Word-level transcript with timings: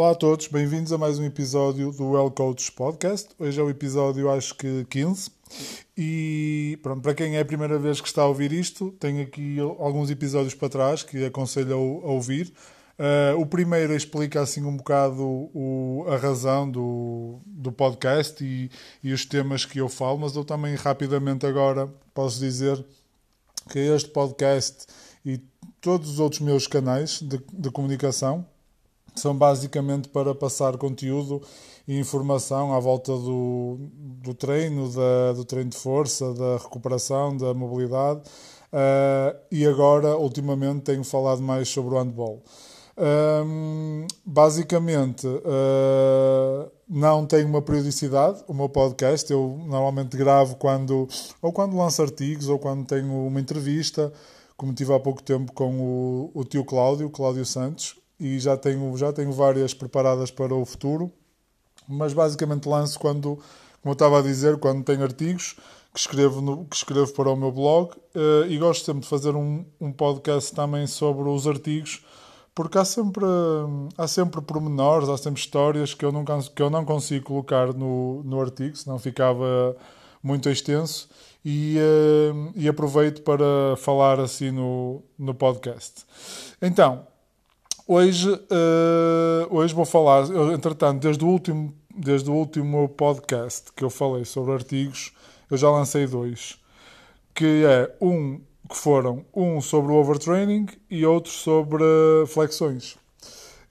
Olá 0.00 0.12
a 0.12 0.14
todos, 0.14 0.46
bem-vindos 0.46 0.94
a 0.94 0.96
mais 0.96 1.18
um 1.18 1.26
episódio 1.26 1.92
do 1.92 2.12
Well 2.12 2.30
Coach 2.30 2.72
Podcast. 2.72 3.28
Hoje 3.38 3.60
é 3.60 3.62
o 3.62 3.68
episódio, 3.68 4.30
acho 4.30 4.54
que 4.54 4.86
15. 4.88 5.30
E 5.94 6.78
pronto, 6.82 7.02
para 7.02 7.12
quem 7.12 7.36
é 7.36 7.40
a 7.40 7.44
primeira 7.44 7.78
vez 7.78 8.00
que 8.00 8.08
está 8.08 8.22
a 8.22 8.26
ouvir 8.26 8.50
isto, 8.50 8.92
tenho 8.92 9.22
aqui 9.22 9.58
alguns 9.60 10.10
episódios 10.10 10.54
para 10.54 10.70
trás 10.70 11.02
que 11.02 11.22
aconselho 11.26 11.74
a, 11.74 12.12
ouvir. 12.12 12.50
Uh, 12.98 13.38
o 13.38 13.44
primeiro 13.44 13.94
explica 13.94 14.40
assim 14.40 14.64
um 14.64 14.74
bocado 14.74 15.22
o, 15.22 16.06
a 16.08 16.16
razão 16.16 16.70
do, 16.70 17.38
do 17.44 17.70
podcast 17.70 18.42
e, 18.42 18.70
e 19.04 19.12
os 19.12 19.26
temas 19.26 19.66
que 19.66 19.80
eu 19.80 19.88
falo, 19.90 20.20
mas 20.20 20.34
eu 20.34 20.46
também 20.46 20.76
rapidamente 20.76 21.44
agora 21.44 21.86
posso 22.14 22.40
dizer 22.40 22.82
que 23.68 23.78
este 23.78 24.08
podcast 24.08 24.86
e 25.26 25.38
todos 25.78 26.08
os 26.08 26.20
outros 26.20 26.40
meus 26.40 26.66
canais 26.66 27.20
de, 27.20 27.38
de 27.52 27.70
comunicação 27.70 28.46
são 29.14 29.36
basicamente 29.36 30.08
para 30.08 30.34
passar 30.34 30.76
conteúdo 30.76 31.42
e 31.86 31.98
informação 31.98 32.72
à 32.72 32.80
volta 32.80 33.12
do, 33.12 33.78
do 34.22 34.34
treino, 34.34 34.88
da, 34.90 35.32
do 35.32 35.44
treino 35.44 35.70
de 35.70 35.76
força, 35.76 36.32
da 36.34 36.56
recuperação, 36.58 37.36
da 37.36 37.52
mobilidade. 37.52 38.20
Uh, 38.72 39.36
e 39.50 39.66
agora, 39.66 40.16
ultimamente, 40.16 40.82
tenho 40.82 41.02
falado 41.02 41.42
mais 41.42 41.68
sobre 41.68 41.94
o 41.94 41.98
handball. 41.98 42.42
Um, 42.96 44.06
basicamente, 44.24 45.26
uh, 45.26 46.70
não 46.88 47.24
tem 47.24 47.44
uma 47.44 47.62
periodicidade. 47.62 48.44
O 48.46 48.52
meu 48.52 48.68
podcast 48.68 49.30
eu 49.32 49.58
normalmente 49.66 50.16
gravo 50.16 50.56
quando 50.56 51.08
ou 51.40 51.52
quando 51.52 51.76
lanço 51.76 52.02
artigos 52.02 52.48
ou 52.48 52.58
quando 52.58 52.84
tenho 52.84 53.26
uma 53.26 53.40
entrevista, 53.40 54.12
como 54.56 54.74
tive 54.74 54.92
há 54.92 55.00
pouco 55.00 55.22
tempo 55.22 55.52
com 55.52 55.80
o, 55.80 56.30
o 56.34 56.44
tio 56.44 56.64
Cláudio, 56.64 57.08
Cláudio 57.08 57.46
Santos, 57.46 57.96
e 58.20 58.38
já 58.38 58.56
tenho, 58.56 58.96
já 58.96 59.12
tenho 59.12 59.32
várias 59.32 59.74
preparadas 59.74 60.30
para 60.30 60.54
o 60.54 60.64
futuro. 60.64 61.10
Mas 61.88 62.12
basicamente 62.12 62.68
lanço 62.68 63.00
quando, 63.00 63.36
como 63.82 63.86
eu 63.86 63.92
estava 63.92 64.18
a 64.20 64.22
dizer, 64.22 64.58
quando 64.58 64.84
tenho 64.84 65.02
artigos 65.02 65.56
que 65.92 65.98
escrevo, 65.98 66.40
no, 66.40 66.64
que 66.66 66.76
escrevo 66.76 67.12
para 67.12 67.30
o 67.30 67.36
meu 67.36 67.50
blog 67.50 67.90
uh, 68.14 68.46
e 68.48 68.56
gosto 68.58 68.84
sempre 68.84 69.02
de 69.02 69.08
fazer 69.08 69.34
um, 69.34 69.64
um 69.80 69.90
podcast 69.90 70.54
também 70.54 70.86
sobre 70.86 71.28
os 71.28 71.48
artigos 71.48 72.04
porque 72.54 72.78
há 72.78 72.84
sempre, 72.84 73.24
há 73.96 74.06
sempre 74.06 74.40
pormenores, 74.42 75.08
há 75.08 75.16
sempre 75.16 75.40
histórias 75.40 75.94
que 75.94 76.04
eu 76.04 76.12
não, 76.12 76.24
que 76.24 76.62
eu 76.62 76.68
não 76.68 76.84
consigo 76.84 77.26
colocar 77.26 77.72
no, 77.72 78.22
no 78.24 78.40
artigo, 78.40 78.76
senão 78.76 78.98
ficava 78.98 79.74
muito 80.22 80.48
extenso. 80.50 81.08
E, 81.42 81.78
uh, 81.78 82.52
e 82.54 82.68
aproveito 82.68 83.22
para 83.22 83.74
falar 83.78 84.20
assim 84.20 84.50
no, 84.50 85.02
no 85.18 85.34
podcast. 85.34 86.04
Então, 86.60 87.06
hoje, 87.86 88.30
uh, 88.30 89.46
hoje 89.50 89.74
vou 89.74 89.84
falar, 89.84 90.24
entretanto, 90.52 91.00
desde 91.00 91.24
o, 91.24 91.28
último, 91.28 91.74
desde 91.94 92.30
o 92.30 92.34
último 92.34 92.88
podcast 92.88 93.72
que 93.74 93.84
eu 93.84 93.90
falei 93.90 94.24
sobre 94.24 94.52
artigos, 94.52 95.12
eu 95.50 95.56
já 95.56 95.70
lancei 95.70 96.06
dois, 96.06 96.58
que 97.34 97.64
é 97.64 97.94
um 98.00 98.40
que 98.68 98.76
foram 98.76 99.24
um 99.34 99.60
sobre 99.60 99.90
o 99.90 99.96
overtraining 99.96 100.68
e 100.88 101.04
outro 101.04 101.32
sobre 101.32 101.82
flexões. 102.28 102.96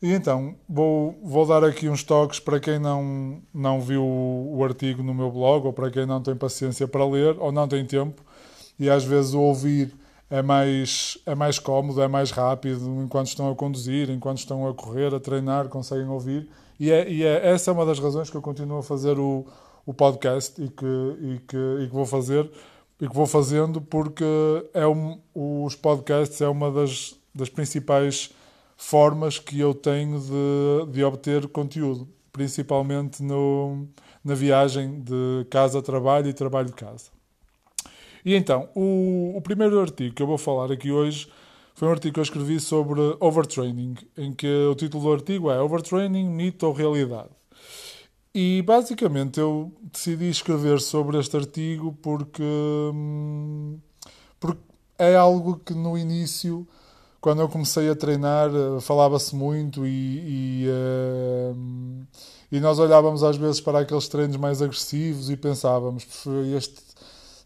E 0.01 0.13
então, 0.13 0.55
vou, 0.67 1.17
vou 1.23 1.45
dar 1.45 1.63
aqui 1.63 1.89
uns 1.89 2.03
toques 2.03 2.39
para 2.39 2.59
quem 2.59 2.79
não, 2.79 3.41
não 3.53 3.81
viu 3.81 4.03
o, 4.03 4.57
o 4.57 4.63
artigo 4.63 5.01
no 5.03 5.13
meu 5.13 5.31
blog, 5.31 5.65
ou 5.65 5.73
para 5.73 5.89
quem 5.89 6.05
não 6.05 6.21
tem 6.21 6.35
paciência 6.35 6.87
para 6.87 7.05
ler, 7.05 7.35
ou 7.39 7.51
não 7.51 7.67
tem 7.67 7.85
tempo, 7.85 8.21
e 8.77 8.89
às 8.89 9.03
vezes 9.03 9.33
ouvir 9.33 9.93
é 10.29 10.41
mais, 10.41 11.17
é 11.25 11.33
mais 11.33 11.57
cómodo, 11.57 12.01
é 12.01 12.07
mais 12.07 12.31
rápido, 12.31 13.01
enquanto 13.01 13.27
estão 13.27 13.49
a 13.51 13.55
conduzir, 13.55 14.09
enquanto 14.09 14.37
estão 14.37 14.67
a 14.67 14.73
correr, 14.73 15.13
a 15.13 15.19
treinar, 15.19 15.67
conseguem 15.69 16.07
ouvir. 16.07 16.47
E, 16.79 16.91
é, 16.91 17.09
e 17.09 17.23
é, 17.23 17.49
essa 17.49 17.71
é 17.71 17.73
uma 17.73 17.85
das 17.85 17.99
razões 17.99 18.29
que 18.29 18.37
eu 18.37 18.41
continuo 18.41 18.77
a 18.77 18.83
fazer 18.83 19.17
o, 19.17 19.45
o 19.85 19.93
podcast 19.93 20.61
e 20.61 20.69
que, 20.69 20.85
e, 20.85 21.39
que, 21.47 21.57
e 21.81 21.87
que 21.87 21.93
vou 21.93 22.05
fazer, 22.05 22.49
e 23.01 23.07
que 23.07 23.13
vou 23.13 23.25
fazendo 23.25 23.81
porque 23.81 24.23
é 24.73 24.85
um, 24.85 25.19
os 25.33 25.75
podcasts 25.75 26.39
é 26.41 26.47
uma 26.47 26.71
das, 26.71 27.15
das 27.33 27.49
principais 27.49 28.31
formas 28.77 29.39
que 29.39 29.59
eu 29.59 29.73
tenho 29.73 30.19
de, 30.19 30.91
de 30.93 31.03
obter 31.03 31.47
conteúdo, 31.47 32.07
principalmente 32.31 33.23
no, 33.23 33.87
na 34.23 34.35
viagem 34.35 35.01
de 35.01 35.45
casa 35.49 35.79
a 35.79 35.81
trabalho 35.81 36.29
e 36.29 36.33
trabalho 36.33 36.67
de 36.67 36.73
casa. 36.73 37.18
E 38.25 38.35
então, 38.35 38.69
o, 38.75 39.33
o 39.35 39.41
primeiro 39.41 39.79
artigo 39.79 40.15
que 40.15 40.21
eu 40.21 40.27
vou 40.27 40.37
falar 40.37 40.71
aqui 40.71 40.91
hoje 40.91 41.27
foi 41.73 41.87
um 41.87 41.91
artigo 41.91 42.15
que 42.15 42.19
eu 42.19 42.23
escrevi 42.23 42.59
sobre 42.59 42.99
overtraining, 43.19 43.95
em 44.17 44.33
que 44.33 44.47
o 44.69 44.75
título 44.75 45.03
do 45.03 45.13
artigo 45.13 45.49
é 45.49 45.61
Overtraining, 45.61 46.29
mito 46.29 46.67
ou 46.67 46.73
realidade? 46.73 47.29
E 48.33 48.61
basicamente 48.61 49.39
eu 49.39 49.71
decidi 49.91 50.29
escrever 50.29 50.81
sobre 50.81 51.17
este 51.17 51.35
artigo 51.37 51.97
porque, 52.01 52.43
hum, 52.43 53.79
porque 54.39 54.61
é 54.97 55.15
algo 55.15 55.57
que 55.57 55.73
no 55.73 55.97
início, 55.97 56.67
quando 57.21 57.41
eu 57.41 57.49
comecei 57.49 57.89
a 57.89 57.95
treinar, 57.95 58.49
eh, 58.49 58.81
falava-se 58.81 59.35
muito 59.35 59.87
e, 59.87 60.65
e, 60.65 60.67
uh, 60.69 62.07
e, 62.51 62.59
nós 62.59 62.77
olhávamos 62.77 63.23
às 63.23 63.37
vezes 63.37 63.61
para 63.61 63.79
aqueles 63.79 64.07
treinos 64.09 64.37
mais 64.37 64.61
agressivos 64.61 65.29
e 65.29 65.37
pensávamos, 65.37 66.05
este, 66.55 66.81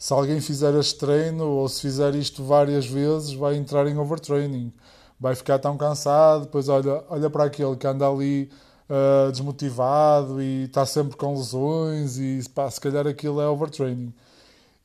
se 0.03 0.11
alguém 0.11 0.41
fizer 0.41 0.77
este 0.77 0.99
treino 0.99 1.47
ou 1.47 1.69
se 1.69 1.79
fizer 1.79 2.13
isto 2.13 2.43
várias 2.43 2.85
vezes, 2.85 3.33
vai 3.33 3.55
entrar 3.55 3.87
em 3.87 3.97
overtraining, 3.97 4.69
vai 5.17 5.33
ficar 5.33 5.59
tão 5.59 5.77
cansado, 5.77 6.41
depois 6.41 6.67
olha, 6.67 7.05
olha 7.07 7.29
para 7.29 7.45
aquele 7.45 7.77
que 7.77 7.87
anda 7.87 8.05
ali 8.05 8.51
uh, 8.89 9.31
desmotivado 9.31 10.41
e 10.41 10.65
está 10.65 10.85
sempre 10.85 11.15
com 11.15 11.33
lesões 11.33 12.17
e 12.17 12.41
pá, 12.53 12.69
se 12.69 12.81
calhar 12.81 13.07
aquilo 13.07 13.39
é 13.39 13.47
overtraining. 13.47 14.13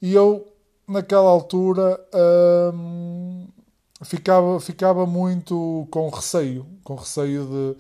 E 0.00 0.14
eu, 0.14 0.46
naquela 0.86 1.28
altura, 1.28 1.98
ficava, 4.04 4.60
ficava 4.60 5.04
muito 5.04 5.88
com 5.90 6.08
receio, 6.10 6.64
com 6.84 6.94
receio 6.94 7.44
de 7.44 7.76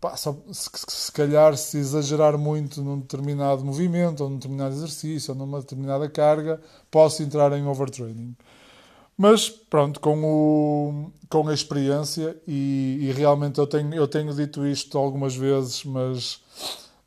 pá, 0.00 0.16
só, 0.16 0.36
se, 0.52 0.70
se 0.88 1.12
calhar 1.12 1.56
se 1.56 1.78
exagerar 1.78 2.38
muito 2.38 2.82
num 2.82 2.98
determinado 3.00 3.64
movimento 3.64 4.22
ou 4.22 4.30
num 4.30 4.36
determinado 4.36 4.74
exercício 4.74 5.32
ou 5.32 5.38
numa 5.38 5.60
determinada 5.60 6.08
carga, 6.08 6.60
posso 6.90 7.22
entrar 7.22 7.52
em 7.52 7.66
overtraining. 7.66 8.36
Mas 9.16 9.50
pronto, 9.50 9.98
com, 9.98 10.24
o, 10.24 11.10
com 11.28 11.48
a 11.48 11.54
experiência, 11.54 12.36
e, 12.46 12.98
e, 13.02 13.12
realmente 13.12 13.58
eu 13.58 13.66
tenho, 13.66 13.92
eu 13.92 14.06
tenho 14.06 14.32
dito 14.32 14.64
isto 14.64 14.96
algumas 14.96 15.34
vezes, 15.34 15.84
mas 15.84 16.40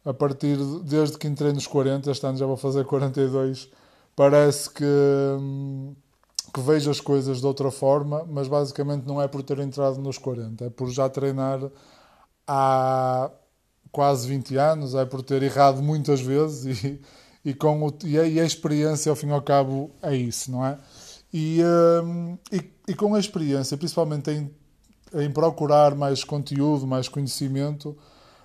a 0.04 0.14
partir 0.14 0.58
de, 0.58 0.80
desde 0.84 1.18
que 1.18 1.26
entrei 1.28 1.54
nos 1.54 1.66
40, 1.68 2.12
este 2.12 2.26
ano 2.26 2.38
já 2.38 2.46
vou 2.46 2.58
fazer 2.58 2.84
42, 2.84 3.70
parece 4.14 4.70
que, 4.70 4.86
que 6.54 6.60
vejo 6.60 6.92
as 6.92 7.00
coisas 7.00 7.40
de 7.40 7.48
outra 7.48 7.72
forma, 7.72 8.26
mas 8.30 8.50
basicamente 8.50 9.08
não 9.08 9.22
é 9.22 9.28
por 9.30 9.42
ter 9.42 9.60
entrado 9.60 9.98
nos 10.02 10.18
40, 10.18 10.66
é 10.66 10.70
por 10.70 10.90
já 10.90 11.08
treinar 11.08 11.62
há 12.48 13.32
quase 13.92 14.28
20 14.28 14.56
anos, 14.58 14.96
é 14.96 15.06
por 15.06 15.22
ter 15.22 15.44
errado 15.44 15.82
muitas 15.82 16.22
vezes 16.22 16.84
e, 16.84 17.02
e, 17.44 17.54
com 17.54 17.88
o, 17.88 17.94
e, 18.04 18.18
a, 18.18 18.26
e 18.26 18.40
a 18.40 18.46
experiência, 18.46 19.10
ao 19.10 19.16
fim 19.16 19.28
e 19.28 19.32
ao 19.32 19.42
cabo, 19.42 19.92
é 20.02 20.16
isso, 20.16 20.52
não 20.52 20.66
é? 20.66 20.78
E, 21.34 21.60
um, 22.04 22.38
e, 22.52 22.70
e, 22.90 22.94
com 22.94 23.16
a 23.16 23.20
experiência, 23.20 23.78
principalmente 23.78 24.32
em, 24.32 24.52
em 25.14 25.32
procurar 25.32 25.96
mais 25.96 26.24
conteúdo, 26.24 26.86
mais 26.86 27.08
conhecimento, 27.08 27.98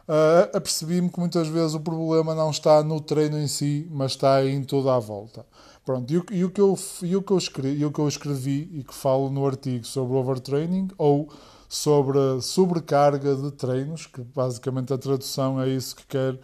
uh, 0.09 0.57
apercebi-me 0.57 1.11
que 1.11 1.19
muitas 1.19 1.49
vezes 1.49 1.75
o 1.75 1.81
problema 1.81 2.35
não 2.35 2.51
está 2.51 2.83
no 2.83 3.01
treino 3.01 3.39
em 3.39 3.49
si, 3.49 3.89
mas 3.91 4.13
está 4.13 4.45
em 4.45 4.63
toda 4.63 4.95
a 4.95 4.99
volta. 4.99 5.45
Pronto, 5.85 6.13
e, 6.13 6.17
o, 6.17 6.21
o, 6.21 6.51
que, 6.51 6.61
eu, 6.61 6.79
e 7.03 7.17
o, 7.17 7.23
que, 7.23 7.33
eu 7.33 7.39
escrevi, 7.39 7.79
e 7.79 7.85
o 7.85 7.93
que 7.93 8.01
eu 8.01 8.09
escrevi 8.09 8.71
e 8.73 8.85
que 8.85 8.95
falo 8.95 9.31
no 9.31 9.47
artigo 9.47 9.85
sobre 9.85 10.17
overtraining 10.17 10.89
ou 10.99 11.29
sobre 11.69 12.41
sobrecarga 12.41 13.35
de 13.37 13.51
treinos, 13.53 14.07
que 14.07 14.23
basicamente 14.23 14.93
a 14.93 14.99
tradução 14.99 15.61
é 15.61 15.69
isso 15.69 15.97
que 15.97 16.07
quer 16.07 16.39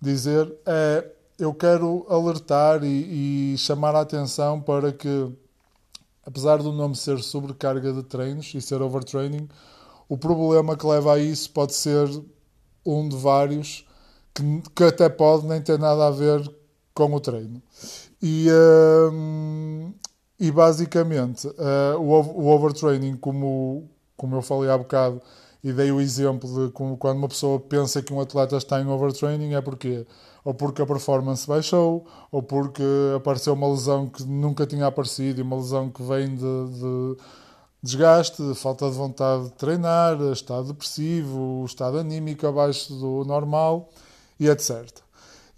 dizer, 0.00 0.52
é 0.66 1.12
eu 1.38 1.52
quero 1.52 2.06
alertar 2.08 2.82
e, 2.82 3.52
e 3.52 3.58
chamar 3.58 3.94
a 3.94 4.00
atenção 4.00 4.60
para 4.60 4.90
que 4.90 5.30
apesar 6.26 6.58
do 6.58 6.72
nome 6.72 6.96
ser 6.96 7.22
sobrecarga 7.22 7.92
de 7.92 8.02
treinos 8.02 8.52
e 8.52 8.60
ser 8.60 8.82
overtraining, 8.82 9.48
o 10.08 10.18
problema 10.18 10.76
que 10.76 10.86
leva 10.86 11.14
a 11.14 11.18
isso 11.18 11.50
pode 11.50 11.74
ser 11.74 12.08
um 12.84 13.08
de 13.08 13.16
vários 13.16 13.86
que, 14.34 14.42
que 14.74 14.84
até 14.84 15.08
pode 15.08 15.46
nem 15.46 15.62
ter 15.62 15.78
nada 15.78 16.08
a 16.08 16.10
ver 16.10 16.52
com 16.92 17.14
o 17.14 17.20
treino. 17.20 17.62
E, 18.20 18.48
um, 19.12 19.92
e 20.38 20.50
basicamente, 20.50 21.46
uh, 21.46 21.98
o, 21.98 22.42
o 22.42 22.46
overtraining, 22.48 23.16
como, 23.16 23.88
como 24.16 24.36
eu 24.36 24.42
falei 24.42 24.70
há 24.70 24.78
bocado, 24.78 25.20
e 25.62 25.72
dei 25.72 25.90
o 25.90 26.00
exemplo 26.00 26.66
de 26.66 26.72
quando 26.72 27.18
uma 27.18 27.28
pessoa 27.28 27.58
pensa 27.58 28.02
que 28.02 28.12
um 28.12 28.20
atleta 28.20 28.56
está 28.56 28.80
em 28.80 28.86
overtraining, 28.86 29.54
é 29.54 29.60
porque 29.60 30.06
ou 30.44 30.54
porque 30.54 30.80
a 30.80 30.86
performance 30.86 31.44
baixou, 31.44 32.06
ou 32.30 32.40
porque 32.40 32.82
apareceu 33.16 33.52
uma 33.52 33.68
lesão 33.68 34.06
que 34.06 34.22
nunca 34.22 34.64
tinha 34.64 34.86
aparecido, 34.86 35.40
e 35.40 35.42
uma 35.42 35.56
lesão 35.56 35.90
que 35.90 36.00
vem 36.04 36.36
de, 36.36 36.36
de, 36.38 37.16
desgaste, 37.82 38.54
falta 38.54 38.88
de 38.88 38.94
vontade 38.94 39.46
de 39.46 39.52
treinar, 39.54 40.20
estado 40.32 40.68
depressivo, 40.68 41.64
estado 41.66 41.98
anímico 41.98 42.46
abaixo 42.46 42.94
do 42.94 43.24
normal 43.24 43.90
e 44.38 44.48
etc. 44.48 44.86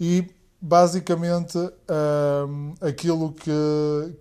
E 0.01 0.27
basicamente 0.61 1.59
um, 1.59 2.75
aquilo 2.81 3.33
que, 3.33 3.51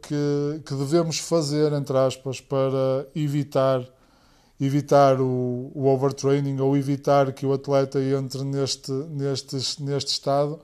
que, 0.01 0.61
que, 0.65 0.75
devemos 0.75 1.19
fazer, 1.19 1.71
entre 1.71 1.97
aspas, 1.97 2.41
para 2.41 3.07
evitar, 3.15 3.81
evitar 4.59 5.21
o, 5.21 5.71
o 5.73 5.87
overtraining 5.87 6.59
ou 6.59 6.75
evitar 6.75 7.31
que 7.31 7.45
o 7.45 7.53
atleta 7.53 7.99
entre 8.01 8.43
neste, 8.43 8.91
neste, 8.91 9.81
neste 9.81 10.11
estado, 10.11 10.59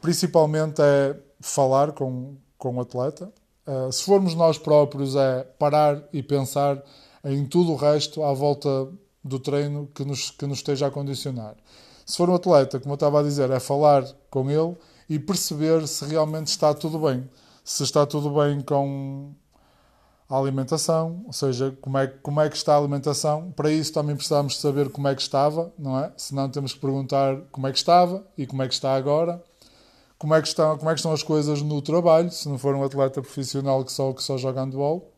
principalmente 0.00 0.80
é 0.80 1.16
falar 1.40 1.92
com, 1.92 2.36
com 2.56 2.76
o 2.76 2.80
atleta. 2.80 3.32
Uh, 3.66 3.90
se 3.90 4.04
formos 4.04 4.34
nós 4.34 4.58
próprios, 4.58 5.16
é 5.16 5.42
parar 5.58 6.02
e 6.12 6.22
pensar 6.22 6.82
em 7.24 7.44
tudo 7.44 7.72
o 7.72 7.76
resto 7.76 8.22
à 8.22 8.32
volta 8.32 8.88
do 9.24 9.40
treino 9.40 9.88
que 9.92 10.04
nos, 10.04 10.30
que 10.30 10.46
nos 10.46 10.58
esteja 10.58 10.86
a 10.86 10.90
condicionar. 10.90 11.56
Se 12.04 12.16
for 12.16 12.30
um 12.30 12.36
atleta, 12.36 12.78
como 12.78 12.92
eu 12.92 12.94
estava 12.96 13.18
a 13.18 13.22
dizer, 13.24 13.50
é 13.50 13.58
falar 13.58 14.04
com 14.30 14.48
ele 14.48 14.76
e 15.08 15.18
perceber 15.18 15.86
se 15.88 16.04
realmente 16.04 16.46
está 16.46 16.72
tudo 16.72 17.00
bem. 17.00 17.28
Se 17.64 17.82
está 17.82 18.06
tudo 18.06 18.30
bem 18.30 18.60
com 18.60 19.34
a 20.28 20.36
alimentação, 20.36 21.22
ou 21.26 21.32
seja, 21.32 21.76
como 21.80 21.98
é, 21.98 22.06
como 22.06 22.40
é 22.40 22.48
que 22.48 22.56
está 22.56 22.74
a 22.74 22.78
alimentação. 22.78 23.52
Para 23.52 23.70
isso 23.70 23.92
também 23.92 24.16
precisamos 24.16 24.58
saber 24.60 24.90
como 24.90 25.06
é 25.06 25.14
que 25.14 25.22
estava, 25.22 25.72
não 25.78 25.98
é? 25.98 26.12
Senão 26.16 26.48
temos 26.48 26.72
que 26.72 26.80
perguntar 26.80 27.36
como 27.52 27.66
é 27.66 27.72
que 27.72 27.78
estava 27.78 28.26
e 28.36 28.46
como 28.46 28.62
é 28.62 28.68
que 28.68 28.74
está 28.74 28.94
agora. 28.94 29.42
Como 30.18 30.34
é 30.34 30.40
que 30.40 30.48
estão, 30.48 30.76
como 30.78 30.90
é 30.90 30.94
que 30.94 30.98
estão 30.98 31.12
as 31.12 31.22
coisas 31.22 31.62
no 31.62 31.80
trabalho, 31.82 32.30
se 32.30 32.48
não 32.48 32.58
for 32.58 32.74
um 32.74 32.82
atleta 32.82 33.20
profissional 33.20 33.84
que 33.84 33.92
só, 33.92 34.12
que 34.12 34.22
só 34.22 34.36
joga 34.36 34.62
handball. 34.64 35.12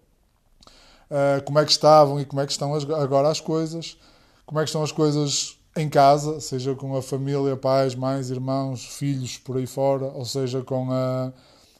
Uh, 1.10 1.42
como 1.44 1.58
é 1.58 1.64
que 1.64 1.70
estavam 1.70 2.20
e 2.20 2.24
como 2.26 2.42
é 2.42 2.46
que 2.46 2.52
estão 2.52 2.74
agora 2.74 3.28
as 3.28 3.40
coisas. 3.40 3.96
Como 4.44 4.60
é 4.60 4.64
que 4.64 4.68
estão 4.68 4.82
as 4.82 4.92
coisas 4.92 5.58
em 5.76 5.88
casa, 5.88 6.40
seja 6.40 6.74
com 6.74 6.96
a 6.96 7.02
família, 7.02 7.56
pais, 7.56 7.94
mães, 7.94 8.30
irmãos, 8.30 8.84
filhos 8.84 9.38
por 9.38 9.56
aí 9.56 9.66
fora, 9.66 10.06
ou 10.06 10.24
seja 10.24 10.62
com 10.62 10.90
a 10.90 11.32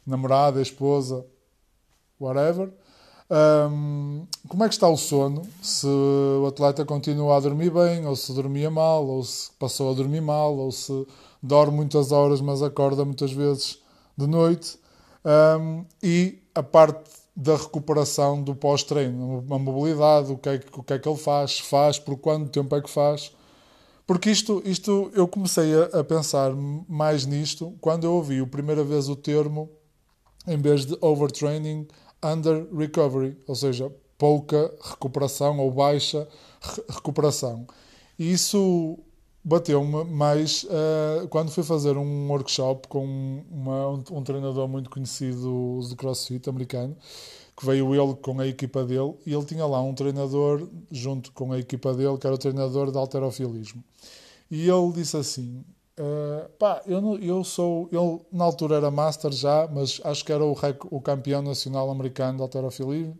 namorada, 0.05 0.59
a 0.59 0.61
esposa, 0.61 1.25
whatever. 2.19 2.71
Um, 3.31 4.25
como 4.47 4.63
é 4.63 4.67
que 4.67 4.73
está 4.73 4.87
o 4.87 4.97
sono? 4.97 5.43
Se 5.61 5.85
o 5.85 6.47
atleta 6.47 6.83
continua 6.83 7.37
a 7.37 7.39
dormir 7.39 7.71
bem, 7.71 8.05
ou 8.05 8.15
se 8.15 8.33
dormia 8.33 8.71
mal, 8.71 9.05
ou 9.05 9.23
se 9.23 9.51
passou 9.59 9.91
a 9.91 9.93
dormir 9.93 10.21
mal, 10.21 10.57
ou 10.57 10.71
se 10.71 11.05
dorme 11.41 11.77
muitas 11.77 12.11
horas, 12.11 12.41
mas 12.41 12.63
acorda 12.63 13.05
muitas 13.05 13.31
vezes 13.31 13.79
de 14.17 14.25
noite. 14.25 14.79
Um, 15.23 15.85
e 16.01 16.39
a 16.55 16.63
parte 16.63 17.19
da 17.35 17.55
recuperação 17.55 18.41
do 18.41 18.55
pós-treino, 18.55 19.45
a 19.49 19.59
mobilidade, 19.59 20.31
o 20.31 20.37
que, 20.37 20.49
é, 20.49 20.59
o 20.73 20.83
que 20.83 20.93
é 20.93 20.99
que 20.99 21.07
ele 21.07 21.17
faz, 21.17 21.59
faz, 21.59 21.97
por 21.97 22.17
quanto 22.17 22.49
tempo 22.49 22.75
é 22.75 22.81
que 22.81 22.89
faz. 22.89 23.31
Porque 24.05 24.31
isto, 24.31 24.61
isto 24.65 25.11
eu 25.13 25.27
comecei 25.27 25.71
a, 25.73 25.99
a, 25.99 26.03
pensar 26.03 26.51
mais 26.87 27.25
nisto 27.25 27.73
quando 27.79 28.05
eu 28.05 28.13
ouvi 28.13 28.39
a 28.39 28.47
primeira 28.47 28.83
vez 28.83 29.07
o 29.07 29.15
termo, 29.15 29.69
em 30.47 30.57
vez 30.57 30.85
de 30.85 30.97
overtraining, 30.99 31.87
under 32.23 32.67
recovery, 32.73 33.37
ou 33.47 33.55
seja, 33.55 33.91
pouca 34.17 34.73
recuperação 34.81 35.59
ou 35.59 35.71
baixa 35.71 36.27
recuperação. 36.89 37.65
E 38.17 38.31
isso 38.33 38.99
bateu-me 39.43 40.03
mais 40.03 40.63
uh, 40.65 41.27
quando 41.29 41.51
fui 41.51 41.63
fazer 41.63 41.97
um 41.97 42.29
workshop 42.29 42.87
com 42.87 43.43
uma, 43.49 43.89
um, 43.89 44.03
um, 44.11 44.23
treinador 44.23 44.67
muito 44.67 44.89
conhecido 44.89 45.79
de 45.87 45.95
CrossFit 45.95 46.49
americano 46.49 46.95
que 47.55 47.65
veio 47.65 47.95
ele 47.95 48.15
com 48.15 48.39
a 48.39 48.47
equipa 48.47 48.83
dele 48.83 49.15
e 49.25 49.33
ele 49.33 49.45
tinha 49.45 49.65
lá 49.65 49.81
um 49.81 49.93
treinador 49.93 50.67
junto 50.91 51.31
com 51.31 51.53
a 51.53 51.59
equipa 51.59 51.93
dele 51.93 52.17
que 52.17 52.27
era 52.27 52.35
o 52.35 52.37
treinador 52.37 52.91
de 52.91 52.97
alterofilismo 52.97 53.83
e 54.51 54.69
ele 54.69 54.91
disse 54.91 55.15
assim 55.15 55.63
uh, 55.99 56.49
pá, 56.57 56.81
eu, 56.87 57.19
eu 57.19 57.43
sou 57.43 57.89
ele 57.91 58.21
na 58.31 58.45
altura 58.45 58.77
era 58.77 58.89
master 58.89 59.31
já 59.31 59.67
mas 59.71 60.01
acho 60.03 60.25
que 60.25 60.31
era 60.31 60.43
o, 60.43 60.53
rec, 60.53 60.83
o 60.91 60.99
campeão 61.01 61.41
nacional 61.41 61.89
americano 61.89 62.37
de 62.37 62.41
alterofilismo 62.41 63.17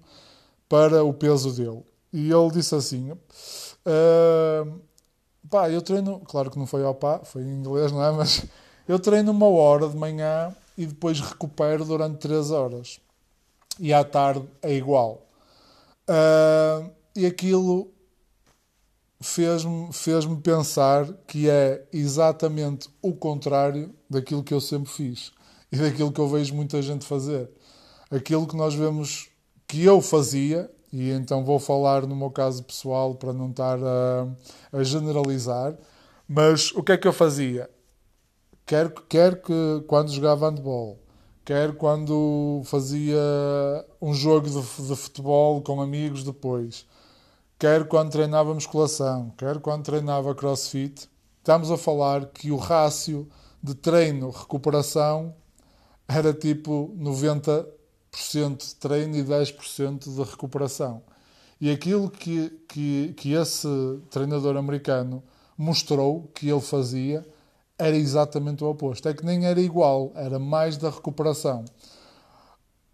para 0.67 1.03
o 1.03 1.13
peso 1.13 1.51
dele. 1.51 1.83
E 2.11 2.31
ele 2.31 2.51
disse 2.51 2.73
assim 2.73 3.11
uh, 3.11 4.79
pá, 5.49 5.69
eu 5.69 5.81
treino 5.81 6.19
claro 6.21 6.49
que 6.49 6.57
não 6.57 6.65
foi 6.65 6.83
ao 6.83 6.95
pá, 6.95 7.19
foi 7.23 7.43
em 7.43 7.59
inglês 7.59 7.91
não 7.91 8.03
é, 8.03 8.11
mas 8.11 8.45
eu 8.87 8.97
treino 8.97 9.31
uma 9.31 9.47
hora 9.47 9.87
de 9.87 9.95
manhã 9.95 10.55
e 10.79 10.85
depois 10.85 11.19
recupero 11.19 11.83
durante 11.83 12.19
três 12.19 12.51
horas. 12.51 13.01
E 13.77 13.93
à 13.93 14.01
tarde 14.03 14.47
é 14.61 14.73
igual. 14.73 15.21
Uh, 16.09 16.89
e 17.15 17.25
aquilo 17.25 17.91
fez-me 19.21 19.91
fez 19.91 20.25
pensar 20.43 21.11
que 21.27 21.49
é 21.49 21.85
exatamente 21.91 22.89
o 23.01 23.13
contrário 23.13 23.93
daquilo 24.09 24.43
que 24.43 24.53
eu 24.53 24.61
sempre 24.61 24.89
fiz 24.89 25.31
e 25.71 25.77
daquilo 25.77 26.11
que 26.11 26.21
eu 26.21 26.27
vejo 26.27 26.55
muita 26.55 26.81
gente 26.81 27.05
fazer. 27.05 27.49
Aquilo 28.09 28.47
que 28.47 28.55
nós 28.55 28.73
vemos 28.73 29.29
que 29.67 29.83
eu 29.83 30.01
fazia, 30.01 30.71
e 30.91 31.11
então 31.11 31.45
vou 31.45 31.59
falar 31.59 32.07
no 32.07 32.15
meu 32.15 32.31
caso 32.31 32.63
pessoal 32.63 33.13
para 33.13 33.31
não 33.33 33.51
estar 33.51 33.77
a, 33.83 34.27
a 34.73 34.83
generalizar, 34.83 35.77
mas 36.27 36.71
o 36.71 36.81
que 36.81 36.93
é 36.93 36.97
que 36.97 37.07
eu 37.07 37.13
fazia? 37.13 37.69
Quer, 38.65 38.91
quer 39.07 39.41
que 39.41 39.83
quando 39.87 40.11
jogava 40.11 40.49
handball, 40.49 40.99
quer 41.43 41.75
quando 41.75 42.61
fazia 42.65 43.19
um 44.01 44.13
jogo 44.13 44.47
de, 44.47 44.61
de, 44.61 44.95
futebol 44.95 45.61
com 45.61 45.81
amigos 45.81 46.23
depois, 46.23 46.85
quer 47.59 47.85
quando 47.85 48.09
treinava 48.09 48.53
musculação, 48.53 49.33
quer 49.37 49.59
quando 49.59 49.83
treinava 49.83 50.33
crossfit, 50.33 51.09
estamos 51.39 51.69
a 51.69 51.77
falar 51.77 52.27
que 52.27 52.51
o 52.51 52.55
rácio 52.55 53.27
de 53.61 53.75
treino-recuperação 53.75 55.35
era 56.07 56.33
tipo 56.33 56.95
90% 56.97 57.67
de 58.57 58.75
treino 58.75 59.17
e 59.17 59.23
10% 59.23 60.15
de 60.15 60.23
recuperação. 60.23 61.03
E 61.59 61.69
aquilo 61.69 62.09
que, 62.09 62.49
que, 62.69 63.13
que 63.17 63.33
esse 63.33 63.67
treinador 64.09 64.55
americano 64.55 65.21
mostrou 65.57 66.31
que 66.33 66.49
ele 66.49 66.61
fazia 66.61 67.25
era 67.77 67.95
exatamente 67.95 68.63
o 68.63 68.69
oposto. 68.69 69.09
É 69.09 69.13
que 69.13 69.25
nem 69.25 69.45
era 69.45 69.59
igual, 69.59 70.13
era 70.15 70.39
mais 70.39 70.77
da 70.77 70.89
recuperação. 70.89 71.65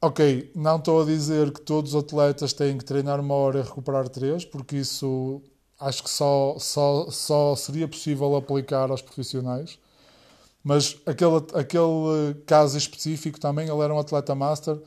Ok, 0.05 0.51
não 0.53 0.77
estou 0.77 1.01
a 1.01 1.05
dizer 1.05 1.51
que 1.51 1.59
todos 1.61 1.95
os 1.95 2.03
atletas 2.03 2.53
têm 2.53 2.77
que 2.77 2.85
treinar 2.85 3.19
uma 3.19 3.33
hora 3.33 3.57
e 3.57 3.63
recuperar 3.63 4.07
três, 4.07 4.45
porque 4.45 4.75
isso 4.75 5.41
acho 5.79 6.03
que 6.03 6.09
só, 6.11 6.57
só, 6.59 7.09
só 7.09 7.55
seria 7.55 7.87
possível 7.87 8.35
aplicar 8.35 8.91
aos 8.91 9.01
profissionais. 9.01 9.79
Mas 10.63 10.95
aquele, 11.07 11.37
aquele 11.55 12.35
caso 12.45 12.77
específico 12.77 13.39
também, 13.39 13.67
ele 13.67 13.79
era 13.81 13.91
um 13.91 13.97
atleta 13.97 14.35
master. 14.35 14.79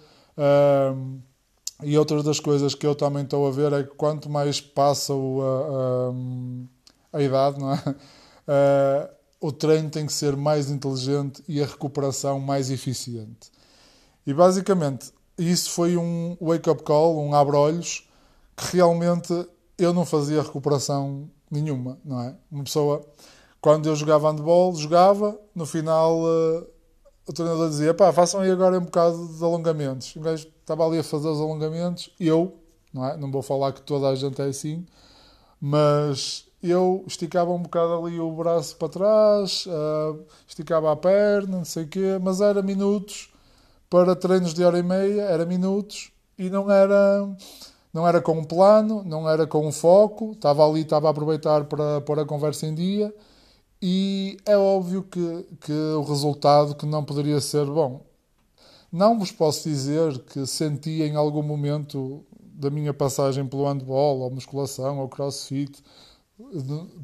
E 1.83 1.99
outra 1.99 2.23
das 2.23 2.39
coisas 2.39 2.77
que 2.77 2.87
eu 2.87 2.95
também 2.95 3.25
estou 3.25 3.49
a 3.49 3.51
ver 3.51 3.73
é 3.73 3.83
que 3.83 3.97
quanto 3.97 4.31
mais 4.31 4.61
passa 4.61 5.13
o, 5.15 5.43
a, 5.43 7.17
a, 7.17 7.19
a 7.19 7.23
idade, 7.23 7.59
não 7.59 7.73
é? 7.73 7.79
Uh, 7.81 9.49
o 9.49 9.51
treino 9.51 9.91
tem 9.91 10.07
que 10.07 10.13
ser 10.13 10.37
mais 10.37 10.71
inteligente 10.71 11.43
e 11.49 11.61
a 11.61 11.67
recuperação 11.67 12.39
mais 12.39 12.71
eficiente. 12.71 13.58
E 14.29 14.35
basicamente, 14.35 15.11
isso 15.39 15.71
foi 15.71 15.97
um 15.97 16.37
wake-up 16.39 16.83
call, 16.83 17.19
um 17.19 17.35
abre-olhos, 17.35 18.07
que 18.55 18.77
realmente 18.77 19.33
eu 19.79 19.95
não 19.95 20.05
fazia 20.05 20.43
recuperação 20.43 21.31
nenhuma, 21.51 21.99
não 22.05 22.21
é? 22.21 22.37
Uma 22.53 22.63
pessoa, 22.63 23.03
quando 23.59 23.89
eu 23.89 23.97
jogava 23.97 24.31
handball, 24.31 24.75
jogava, 24.75 25.41
no 25.55 25.65
final 25.65 26.21
uh, 26.21 26.67
o 27.27 27.33
treinador 27.33 27.71
dizia, 27.71 27.95
pá, 27.95 28.13
façam 28.13 28.41
aí 28.41 28.51
agora 28.51 28.79
um 28.79 28.85
bocado 28.85 29.29
de 29.29 29.43
alongamentos. 29.43 30.15
O 30.15 30.21
gajo 30.21 30.47
estava 30.61 30.87
ali 30.87 30.99
a 30.99 31.03
fazer 31.03 31.29
os 31.29 31.41
alongamentos, 31.41 32.11
eu, 32.21 32.55
não 32.93 33.07
é? 33.07 33.17
Não 33.17 33.33
vou 33.33 33.41
falar 33.41 33.73
que 33.73 33.81
toda 33.81 34.11
a 34.11 34.15
gente 34.15 34.43
é 34.43 34.45
assim, 34.45 34.85
mas 35.59 36.47
eu 36.63 37.03
esticava 37.07 37.51
um 37.51 37.63
bocado 37.63 37.95
ali 37.95 38.21
o 38.21 38.31
braço 38.33 38.77
para 38.77 38.91
trás, 38.91 39.65
uh, 39.65 40.23
esticava 40.47 40.93
a 40.93 40.97
perna, 40.97 41.57
não 41.57 41.65
sei 41.65 41.85
o 41.85 41.89
quê, 41.89 42.19
mas 42.21 42.43
era 42.43 42.61
minutos 42.61 43.31
para 43.91 44.15
treinos 44.17 44.55
de 44.55 44.65
hora 44.65 44.79
e 44.79 44.83
meia, 44.83 45.23
era 45.23 45.47
minutos 45.47 46.11
e 46.39 46.51
não 46.51 46.71
era 46.71 47.29
não 47.93 48.07
era 48.07 48.21
com 48.21 48.39
um 48.39 48.45
plano, 48.45 49.03
não 49.05 49.29
era 49.29 49.47
com 49.47 49.67
um 49.67 49.73
foco, 49.73 50.33
estava 50.33 50.67
ali, 50.67 50.83
estava 50.83 51.09
a 51.09 51.11
aproveitar 51.11 51.65
para 51.65 52.01
pôr 52.03 52.19
a 52.21 52.25
conversa 52.25 52.67
em 52.67 52.75
dia 52.75 53.15
e 53.81 54.37
é 54.45 54.57
óbvio 54.57 55.03
que, 55.05 55.47
que 55.61 55.73
o 55.73 56.03
resultado 56.03 56.75
que 56.75 56.85
não 56.85 57.05
poderia 57.05 57.41
ser 57.41 57.65
bom. 57.67 58.05
Não 58.91 59.19
vos 59.19 59.31
posso 59.31 59.69
dizer 59.69 60.19
que 60.21 60.47
senti 60.47 61.03
em 61.03 61.15
algum 61.15 61.43
momento 61.43 62.25
da 62.41 62.71
minha 62.71 62.93
passagem 62.93 63.47
pelo 63.47 63.67
handball, 63.67 64.21
ou 64.21 64.31
musculação, 64.31 64.99
ou 64.99 65.09
crossfit, 65.09 65.83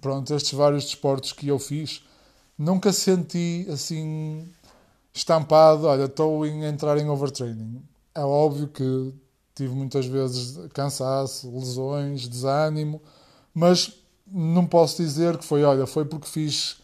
pronto, 0.00 0.35
estes 0.35 0.53
vários 0.53 0.85
desportos 0.85 1.33
que 1.33 1.49
eu 1.49 1.59
fiz, 1.59 2.03
nunca 2.59 2.93
senti 2.93 3.67
assim 3.71 4.49
estampado, 5.14 5.87
olha, 5.87 6.04
estou 6.04 6.42
a 6.42 6.49
entrar 6.49 6.99
em 6.99 7.09
overtraining. 7.09 7.80
É 8.12 8.25
óbvio 8.25 8.66
que 8.66 9.14
tive 9.54 9.73
muitas 9.73 10.06
vezes 10.06 10.59
cansaço, 10.73 11.49
lesões, 11.56 12.26
desânimo, 12.26 13.00
mas 13.54 13.97
não 14.26 14.66
posso 14.66 15.00
dizer 15.00 15.38
que 15.38 15.44
foi, 15.44 15.62
olha, 15.62 15.87
foi 15.87 16.04
porque 16.04 16.26
fiz 16.26 16.83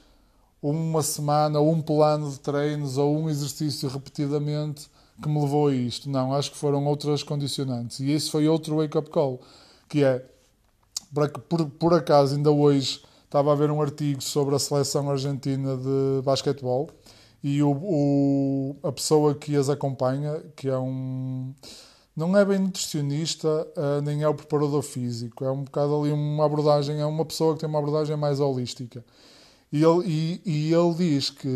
uma 0.63 1.03
semana 1.03 1.61
um 1.61 1.83
plano 1.83 2.31
de 2.31 2.39
treinos 2.39 2.97
ou 2.97 3.19
um 3.19 3.29
exercício 3.29 3.89
repetidamente 3.89 4.89
que 5.21 5.29
me 5.29 5.41
levou 5.41 5.69
a 5.69 5.75
isto. 5.75 6.09
Não, 6.09 6.33
acho 6.33 6.53
que 6.53 6.57
foram 6.57 6.87
outras 6.87 7.23
condicionantes. 7.23 7.99
E 8.01 8.13
esse 8.13 8.31
foi 8.31 8.47
outro 8.47 8.77
wake-up 8.77 9.11
call, 9.11 9.41
que 9.89 10.05
é, 10.05 10.25
por, 11.49 11.67
por 11.71 11.95
acaso, 11.95 12.37
ainda 12.37 12.51
hoje 12.53 13.03
estava 13.25 13.53
a 13.53 13.57
ver 13.57 13.71
um 13.71 13.83
artigo 13.83 14.23
sobre 14.23 14.55
a 14.55 14.59
seleção 14.59 15.11
argentina 15.11 15.77
de 15.77 16.23
basquetebol 16.23 16.91
e 17.43 17.63
o, 17.63 17.71
o, 17.71 18.77
a 18.83 18.93
pessoa 18.93 19.35
que 19.35 19.57
as 19.57 19.69
acompanha, 19.69 20.43
que 20.57 20.69
é 20.69 20.79
um 20.79 21.55
não 22.17 22.37
é 22.37 22.45
bem 22.45 22.59
nutricionista, 22.59 23.49
uh, 23.77 24.03
nem 24.03 24.23
é 24.23 24.29
o 24.29 24.35
preparador 24.35 24.83
físico. 24.83 25.45
É 25.45 25.51
um 25.51 25.63
bocado 25.65 25.99
ali 25.99 26.13
uma 26.13 26.45
abordagem, 26.45 27.01
é 27.01 27.07
uma 27.07 27.25
pessoa 27.25 27.55
que 27.55 27.61
tem 27.61 27.69
uma 27.69 27.79
abordagem 27.79 28.17
mais 28.17 28.41
holística. 28.41 29.03
E 29.73 29.83
ele, 29.83 30.05
e, 30.07 30.43
e 30.45 30.75
ele 30.75 30.95
diz 30.95 31.31
que 31.31 31.49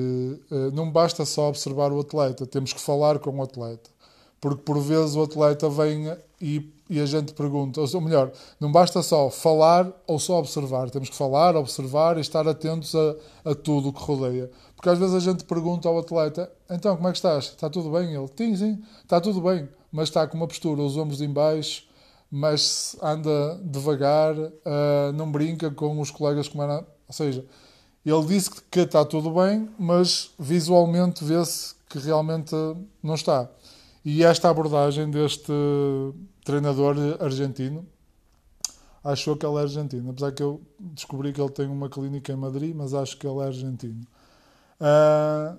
uh, 0.50 0.70
não 0.72 0.90
basta 0.90 1.24
só 1.24 1.48
observar 1.48 1.92
o 1.92 2.00
atleta, 2.00 2.46
temos 2.46 2.72
que 2.72 2.80
falar 2.80 3.18
com 3.18 3.30
o 3.30 3.42
atleta. 3.42 3.90
Porque 4.44 4.60
por 4.60 4.78
vezes 4.78 5.16
o 5.16 5.22
atleta 5.22 5.70
vem 5.70 6.14
e, 6.38 6.70
e 6.90 7.00
a 7.00 7.06
gente 7.06 7.32
pergunta, 7.32 7.80
ou 7.80 8.00
melhor, 8.02 8.30
não 8.60 8.70
basta 8.70 9.02
só 9.02 9.30
falar 9.30 9.90
ou 10.06 10.18
só 10.18 10.38
observar, 10.38 10.90
temos 10.90 11.08
que 11.08 11.16
falar, 11.16 11.56
observar 11.56 12.18
e 12.18 12.20
estar 12.20 12.46
atentos 12.46 12.94
a, 12.94 13.50
a 13.52 13.54
tudo 13.54 13.88
o 13.88 13.92
que 13.94 14.02
rodeia. 14.02 14.50
Porque 14.76 14.90
às 14.90 14.98
vezes 14.98 15.14
a 15.14 15.20
gente 15.20 15.44
pergunta 15.44 15.88
ao 15.88 15.98
atleta, 15.98 16.52
então 16.68 16.94
como 16.94 17.08
é 17.08 17.12
que 17.12 17.16
estás? 17.16 17.44
Está 17.46 17.70
tudo 17.70 17.90
bem? 17.90 18.14
Ele, 18.14 18.28
sim, 18.36 18.54
sim, 18.54 18.82
está 19.02 19.18
tudo 19.18 19.40
bem 19.40 19.66
mas 19.94 20.08
está 20.08 20.26
com 20.26 20.36
uma 20.36 20.48
postura, 20.48 20.82
os 20.82 20.96
ombros 20.96 21.22
em 21.22 21.32
baixo, 21.32 21.84
mas 22.28 22.96
anda 23.00 23.60
devagar, 23.62 24.36
uh, 24.36 25.12
não 25.14 25.30
brinca 25.30 25.70
com 25.70 26.00
os 26.00 26.10
colegas 26.10 26.48
como 26.48 26.64
era. 26.64 26.84
Ou 27.06 27.14
seja, 27.14 27.46
ele 28.04 28.26
disse 28.26 28.50
que 28.72 28.80
está 28.80 29.04
tudo 29.04 29.30
bem, 29.30 29.70
mas 29.78 30.32
visualmente 30.36 31.24
vê-se 31.24 31.76
que 31.88 32.00
realmente 32.00 32.56
não 33.00 33.14
está. 33.14 33.48
E 34.04 34.22
esta 34.22 34.50
abordagem 34.50 35.10
deste 35.10 35.52
treinador 36.44 36.96
argentino, 37.20 37.86
achou 39.04 39.36
que 39.36 39.44
ele 39.44 39.56
é 39.56 39.60
argentino, 39.60 40.10
apesar 40.10 40.32
que 40.32 40.42
eu 40.42 40.62
descobri 40.78 41.32
que 41.32 41.40
ele 41.40 41.50
tem 41.50 41.68
uma 41.68 41.90
clínica 41.90 42.32
em 42.32 42.36
Madrid, 42.36 42.74
mas 42.74 42.94
acho 42.94 43.18
que 43.18 43.26
ele 43.26 43.40
é 43.40 43.46
argentino. 43.46 44.06
Uh, 44.80 45.58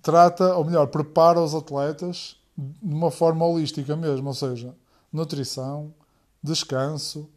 trata, 0.00 0.54
ou 0.56 0.64
melhor, 0.64 0.86
prepara 0.86 1.40
os 1.40 1.54
atletas 1.54 2.36
de 2.56 2.94
uma 2.94 3.10
forma 3.10 3.44
holística 3.44 3.96
mesmo, 3.96 4.28
ou 4.28 4.34
seja, 4.34 4.74
nutrição, 5.12 5.92
descanso, 6.40 7.28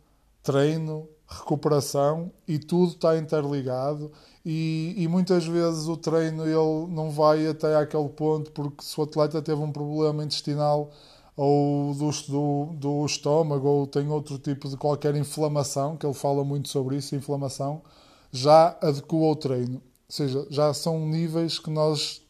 treino, 0.43 1.09
recuperação 1.27 2.31
e 2.47 2.57
tudo 2.57 2.93
está 2.93 3.17
interligado 3.17 4.11
e, 4.45 4.93
e, 4.97 5.07
muitas 5.09 5.45
vezes 5.45 5.87
o 5.87 5.97
treino 5.97 6.43
ele 6.43 6.87
não 6.89 7.11
vai 7.11 7.45
até 7.47 7.75
aquele 7.75 8.07
ponto 8.07 8.49
porque 8.51 8.81
se 8.83 8.97
o 8.97 9.03
atleta 9.03 9.41
teve 9.41 9.61
um 9.61 9.71
problema 9.71 10.23
intestinal 10.23 10.89
ou 11.37 11.93
do, 11.93 12.09
do, 12.27 12.65
do 12.73 13.05
estômago 13.05 13.67
ou 13.67 13.85
tem 13.87 14.09
outro 14.09 14.39
tipo 14.39 14.67
de 14.67 14.75
qualquer 14.75 15.15
inflamação, 15.15 15.95
que 15.95 16.05
ele 16.05 16.15
fala 16.15 16.43
muito 16.43 16.67
sobre 16.67 16.95
isso, 16.95 17.15
inflamação, 17.15 17.83
já 18.31 18.75
adequa 18.81 19.15
o 19.15 19.35
treino. 19.35 19.75
Ou 19.75 19.81
seja, 20.09 20.47
já 20.49 20.73
são 20.73 21.05
níveis 21.05 21.59
que 21.59 21.69
nós, 21.69 22.23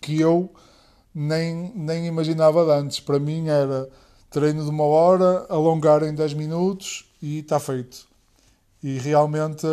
que 0.00 0.20
eu 0.20 0.52
nem, 1.12 1.72
nem 1.74 2.06
imaginava 2.06 2.62
antes. 2.76 3.00
Para 3.00 3.18
mim 3.18 3.48
era 3.48 3.88
treino 4.30 4.62
de 4.62 4.70
uma 4.70 4.84
hora, 4.84 5.44
alongar 5.48 6.04
em 6.04 6.14
10 6.14 6.34
minutos 6.34 7.10
e 7.20 7.40
está 7.40 7.58
feito. 7.58 8.11
E 8.82 8.98
realmente 8.98 9.66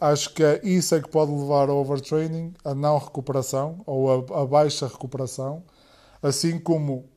acho 0.00 0.34
que 0.34 0.42
é 0.42 0.60
isso 0.64 0.94
é 0.94 1.00
que 1.00 1.08
pode 1.08 1.30
levar 1.30 1.68
ao 1.68 1.76
overtraining, 1.78 2.52
a 2.64 2.74
não 2.74 2.98
recuperação 2.98 3.82
ou 3.86 4.10
a, 4.10 4.42
a 4.42 4.46
baixa 4.46 4.88
recuperação, 4.88 5.62
assim 6.20 6.58
como 6.58 7.08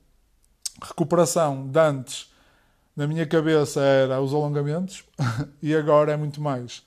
recuperação 0.81 1.67
de 1.67 1.79
antes 1.79 2.31
na 2.95 3.07
minha 3.07 3.25
cabeça 3.25 3.81
era 3.81 4.21
os 4.21 4.33
alongamentos 4.33 5.03
e 5.61 5.75
agora 5.75 6.11
é 6.11 6.17
muito 6.17 6.39
mais. 6.41 6.83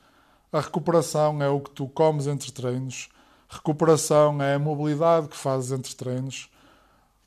A 0.52 0.60
recuperação 0.60 1.42
é 1.42 1.48
o 1.48 1.60
que 1.60 1.70
tu 1.70 1.88
comes 1.88 2.26
entre 2.26 2.52
treinos, 2.52 3.08
recuperação 3.48 4.40
é 4.42 4.54
a 4.54 4.58
mobilidade 4.58 5.28
que 5.28 5.36
fazes 5.36 5.72
entre 5.72 5.94
treinos, 5.94 6.50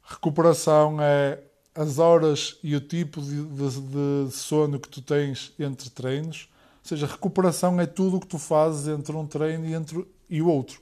Recuperação 0.08 1.02
é 1.02 1.40
as 1.74 1.98
horas 1.98 2.58
e 2.64 2.76
o 2.76 2.80
tipo 2.80 3.20
de, 3.22 3.44
de, 3.44 4.28
de, 4.28 4.32
sono 4.32 4.80
que 4.80 4.88
tu 4.88 5.02
tens 5.02 5.52
entre 5.58 5.90
treinos. 5.90 6.48
Ou 6.86 6.90
seja, 6.90 7.08
recuperação 7.08 7.82
é 7.82 7.88
tudo 7.88 8.18
o 8.18 8.20
que 8.20 8.28
tu 8.28 8.38
fazes 8.38 8.88
entre 8.88 9.16
um 9.16 9.26
treino 9.26 9.66
e, 9.66 9.74
entre, 9.74 10.08
e 10.30 10.40
o 10.40 10.48
outro. 10.48 10.80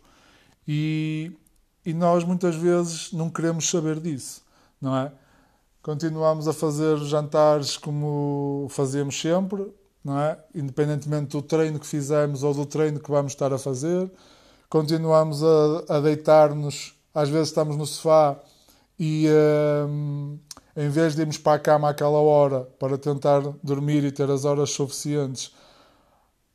E, 0.67 1.31
e 1.85 1.93
nós 1.93 2.25
muitas 2.25 2.57
vezes 2.57 3.13
não 3.13 3.29
queremos 3.29 3.69
saber 3.69 4.01
disso, 4.01 4.41
não 4.81 4.97
é? 4.97 5.13
Continuamos 5.81 6.45
a 6.49 6.51
fazer 6.51 6.97
jantares 6.97 7.77
como 7.77 8.67
fazíamos 8.69 9.17
sempre, 9.19 9.65
não 10.03 10.19
é? 10.19 10.37
Independentemente 10.53 11.37
do 11.37 11.41
treino 11.41 11.79
que 11.79 11.87
fizemos 11.87 12.43
ou 12.43 12.53
do 12.53 12.65
treino 12.65 12.99
que 12.99 13.09
vamos 13.09 13.31
estar 13.31 13.53
a 13.53 13.57
fazer. 13.57 14.11
Continuamos 14.67 15.41
a, 15.41 15.85
a 15.87 15.99
deitar-nos, 16.01 16.95
às 17.15 17.29
vezes 17.29 17.47
estamos 17.47 17.77
no 17.77 17.85
sofá 17.85 18.37
e 18.99 19.25
um, 19.87 20.37
em 20.75 20.89
vez 20.89 21.15
de 21.15 21.21
irmos 21.21 21.37
para 21.37 21.53
a 21.53 21.59
cama 21.59 21.89
àquela 21.89 22.19
hora 22.19 22.67
para 22.77 22.97
tentar 22.97 23.39
dormir 23.63 24.03
e 24.03 24.11
ter 24.11 24.29
as 24.29 24.43
horas 24.43 24.71
suficientes, 24.71 25.53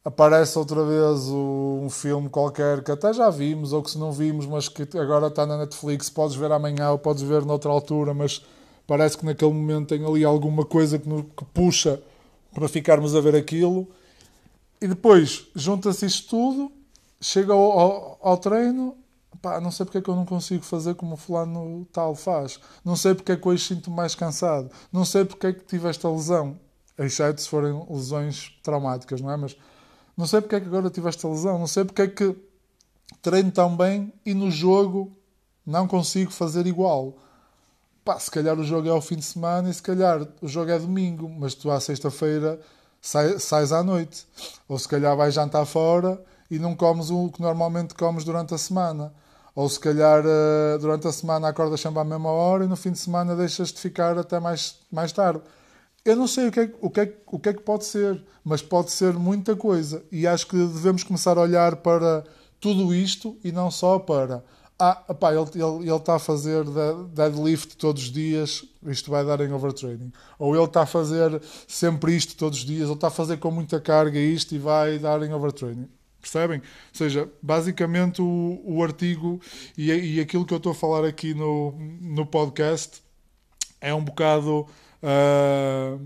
aparece 0.04 0.58
outra 0.58 0.84
vez 0.84 1.28
um 1.28 1.88
filme 1.90 2.28
qualquer 2.28 2.82
que 2.82 2.90
até 2.90 3.12
já 3.12 3.30
vimos 3.30 3.72
ou 3.72 3.82
que 3.82 3.90
se 3.90 3.98
não 3.98 4.12
vimos, 4.12 4.46
mas 4.46 4.68
que 4.68 4.82
agora 4.98 5.26
está 5.26 5.46
na 5.46 5.58
Netflix, 5.58 6.08
podes 6.08 6.36
ver 6.36 6.50
amanhã 6.52 6.90
ou 6.90 6.98
podes 6.98 7.22
ver 7.22 7.44
noutra 7.44 7.70
altura, 7.70 8.14
mas 8.14 8.44
parece 8.86 9.18
que 9.18 9.26
naquele 9.26 9.52
momento 9.52 9.88
tem 9.88 10.04
ali 10.04 10.24
alguma 10.24 10.64
coisa 10.64 10.98
que, 10.98 11.08
que 11.08 11.44
puxa 11.52 12.00
para 12.52 12.68
ficarmos 12.68 13.14
a 13.14 13.20
ver 13.20 13.36
aquilo. 13.36 13.86
E 14.80 14.86
depois 14.86 15.46
junta-se 15.54 16.06
isto 16.06 16.28
tudo, 16.28 16.72
chega 17.20 17.52
ao, 17.52 17.78
ao, 17.78 18.18
ao 18.22 18.36
treino 18.38 18.96
pá, 19.42 19.60
não 19.60 19.70
sei 19.70 19.84
porque 19.84 19.98
é 19.98 20.02
que 20.02 20.08
eu 20.08 20.16
não 20.16 20.24
consigo 20.24 20.64
fazer 20.64 20.94
como 20.94 21.14
o 21.14 21.16
fulano 21.16 21.86
tal 21.92 22.14
faz. 22.14 22.58
Não 22.84 22.96
sei 22.96 23.14
porque 23.14 23.32
é 23.32 23.36
que 23.36 23.48
hoje 23.48 23.64
sinto 23.64 23.90
mais 23.90 24.14
cansado. 24.14 24.70
Não 24.92 25.04
sei 25.04 25.24
porque 25.24 25.46
é 25.48 25.52
que 25.52 25.64
tive 25.64 25.88
esta 25.88 26.08
lesão. 26.10 26.58
Exceto 26.98 27.40
se 27.40 27.48
forem 27.48 27.86
lesões 27.88 28.58
traumáticas, 28.62 29.20
não 29.20 29.30
é? 29.30 29.36
Mas 29.36 29.56
não 30.18 30.26
sei 30.26 30.40
porque 30.40 30.56
é 30.56 30.60
que 30.60 30.66
agora 30.66 30.90
tive 30.90 31.08
esta 31.08 31.28
lesão. 31.28 31.60
Não 31.60 31.68
sei 31.68 31.84
porque 31.84 32.02
é 32.02 32.08
que 32.08 32.36
treino 33.22 33.52
tão 33.52 33.76
bem 33.76 34.12
e 34.26 34.34
no 34.34 34.50
jogo 34.50 35.16
não 35.64 35.86
consigo 35.86 36.32
fazer 36.32 36.66
igual. 36.66 37.16
Pá, 38.04 38.18
se 38.18 38.28
calhar 38.28 38.58
o 38.58 38.64
jogo 38.64 38.88
é 38.88 38.90
ao 38.90 39.00
fim 39.00 39.14
de 39.14 39.24
semana 39.24 39.70
e 39.70 39.74
se 39.74 39.80
calhar 39.80 40.26
o 40.42 40.48
jogo 40.48 40.72
é 40.72 40.78
domingo, 40.78 41.28
mas 41.28 41.54
tu 41.54 41.70
à 41.70 41.78
sexta-feira 41.78 42.58
sai, 43.00 43.38
sais 43.38 43.70
à 43.70 43.80
noite. 43.84 44.26
Ou 44.68 44.76
se 44.76 44.88
calhar 44.88 45.16
vais 45.16 45.34
jantar 45.34 45.64
fora 45.64 46.20
e 46.50 46.58
não 46.58 46.74
comes 46.74 47.10
o 47.10 47.30
que 47.30 47.40
normalmente 47.40 47.94
comes 47.94 48.24
durante 48.24 48.52
a 48.52 48.58
semana. 48.58 49.14
Ou 49.54 49.68
se 49.68 49.78
calhar 49.78 50.24
eh, 50.26 50.78
durante 50.80 51.06
a 51.06 51.12
semana 51.12 51.48
acordas 51.48 51.80
sempre 51.80 52.00
à 52.00 52.04
mesma 52.04 52.30
hora 52.30 52.64
e 52.64 52.66
no 52.66 52.76
fim 52.76 52.90
de 52.90 52.98
semana 52.98 53.36
deixas 53.36 53.68
de 53.68 53.78
ficar 53.78 54.18
até 54.18 54.40
mais, 54.40 54.80
mais 54.90 55.12
tarde. 55.12 55.42
Eu 56.04 56.16
não 56.16 56.26
sei 56.26 56.48
o 56.48 56.52
que, 56.52 56.60
é, 56.60 56.72
o, 56.80 56.90
que 56.90 57.00
é, 57.00 57.18
o 57.26 57.38
que 57.38 57.48
é 57.50 57.52
que 57.52 57.62
pode 57.62 57.84
ser, 57.84 58.22
mas 58.42 58.62
pode 58.62 58.90
ser 58.90 59.12
muita 59.14 59.54
coisa. 59.54 60.02
E 60.10 60.26
acho 60.26 60.46
que 60.46 60.56
devemos 60.56 61.02
começar 61.02 61.36
a 61.36 61.42
olhar 61.42 61.76
para 61.76 62.24
tudo 62.60 62.94
isto 62.94 63.36
e 63.44 63.52
não 63.52 63.70
só 63.70 63.98
para. 63.98 64.44
Ah, 64.80 65.02
epá, 65.10 65.32
ele, 65.32 65.44
ele, 65.54 65.88
ele 65.88 65.96
está 65.96 66.14
a 66.14 66.18
fazer 66.20 66.64
deadlift 67.12 67.76
todos 67.76 68.04
os 68.04 68.12
dias, 68.12 68.64
isto 68.86 69.10
vai 69.10 69.24
dar 69.24 69.40
em 69.40 69.52
overtraining. 69.52 70.12
Ou 70.38 70.54
ele 70.54 70.64
está 70.64 70.82
a 70.82 70.86
fazer 70.86 71.42
sempre 71.66 72.16
isto 72.16 72.36
todos 72.36 72.60
os 72.60 72.64
dias, 72.64 72.88
ou 72.88 72.94
está 72.94 73.08
a 73.08 73.10
fazer 73.10 73.38
com 73.38 73.50
muita 73.50 73.80
carga 73.80 74.18
isto 74.18 74.54
e 74.54 74.58
vai 74.58 74.98
dar 74.98 75.20
em 75.22 75.34
overtraining. 75.34 75.88
Percebem? 76.20 76.58
Ou 76.58 76.64
seja, 76.92 77.28
basicamente 77.42 78.22
o, 78.22 78.60
o 78.64 78.82
artigo 78.82 79.40
e, 79.76 79.90
e 79.90 80.20
aquilo 80.20 80.44
que 80.46 80.54
eu 80.54 80.58
estou 80.58 80.72
a 80.72 80.74
falar 80.74 81.04
aqui 81.04 81.34
no, 81.34 81.74
no 82.00 82.24
podcast 82.24 83.02
é 83.80 83.92
um 83.92 84.04
bocado 84.04 84.66
uh, 85.02 86.00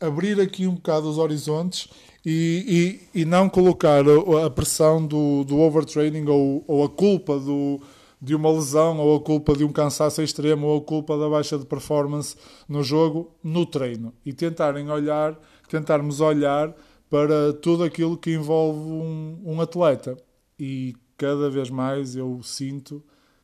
abrir 0.00 0.40
aqui 0.40 0.66
um 0.66 0.74
bocado 0.74 1.08
os 1.08 1.18
horizontes 1.18 1.88
e, 2.24 3.00
e, 3.14 3.20
e 3.22 3.24
não 3.24 3.48
colocar 3.48 4.02
a, 4.44 4.50
pressão 4.50 5.06
do, 5.06 5.44
do 5.44 5.58
overtraining 5.58 6.26
ou, 6.28 6.64
ou 6.66 6.84
a 6.84 6.88
culpa 6.88 7.38
do, 7.38 7.80
de 8.20 8.34
uma 8.34 8.50
lesão 8.50 8.98
ou 8.98 9.16
a 9.16 9.20
culpa 9.20 9.54
de 9.54 9.64
um 9.64 9.72
cansaço 9.72 10.22
extremo 10.22 10.66
ou 10.66 10.78
a 10.78 10.84
culpa 10.84 11.18
da 11.18 11.28
baixa 11.28 11.58
de 11.58 11.66
performance 11.66 12.36
no 12.68 12.82
jogo 12.82 13.34
no 13.42 13.66
treino 13.66 14.14
e 14.24 14.32
tentarem 14.32 14.90
olhar, 14.90 15.38
tentarmos 15.68 16.20
olhar 16.20 16.74
para 17.10 17.52
tudo 17.52 17.84
aquilo 17.84 18.16
que 18.16 18.32
envolve 18.32 18.78
um, 18.78 19.40
um 19.44 19.60
atleta. 19.60 20.16
E 20.58 20.94
cada 21.16 21.50
vez 21.50 21.68
mais 21.68 22.16
eu 22.16 22.40
sinto 22.42 23.02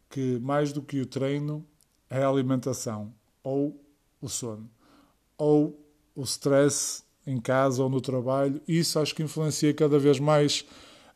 que 0.08 0.38
mais 0.40 0.72
do 0.72 0.82
que 0.82 1.00
o 1.00 1.06
treino 1.06 1.64
é 2.08 2.22
a 2.22 2.28
alimentação 2.28 3.12
ou 3.44 3.78
o 4.20 4.28
sono. 4.28 4.68
Ou 5.40 5.80
o 6.14 6.22
stress 6.22 7.02
em 7.26 7.40
casa 7.40 7.82
ou 7.82 7.88
no 7.88 8.00
trabalho. 8.00 8.60
Isso 8.68 8.98
acho 8.98 9.14
que 9.14 9.22
influencia 9.22 9.72
cada 9.72 9.98
vez 9.98 10.20
mais 10.20 10.66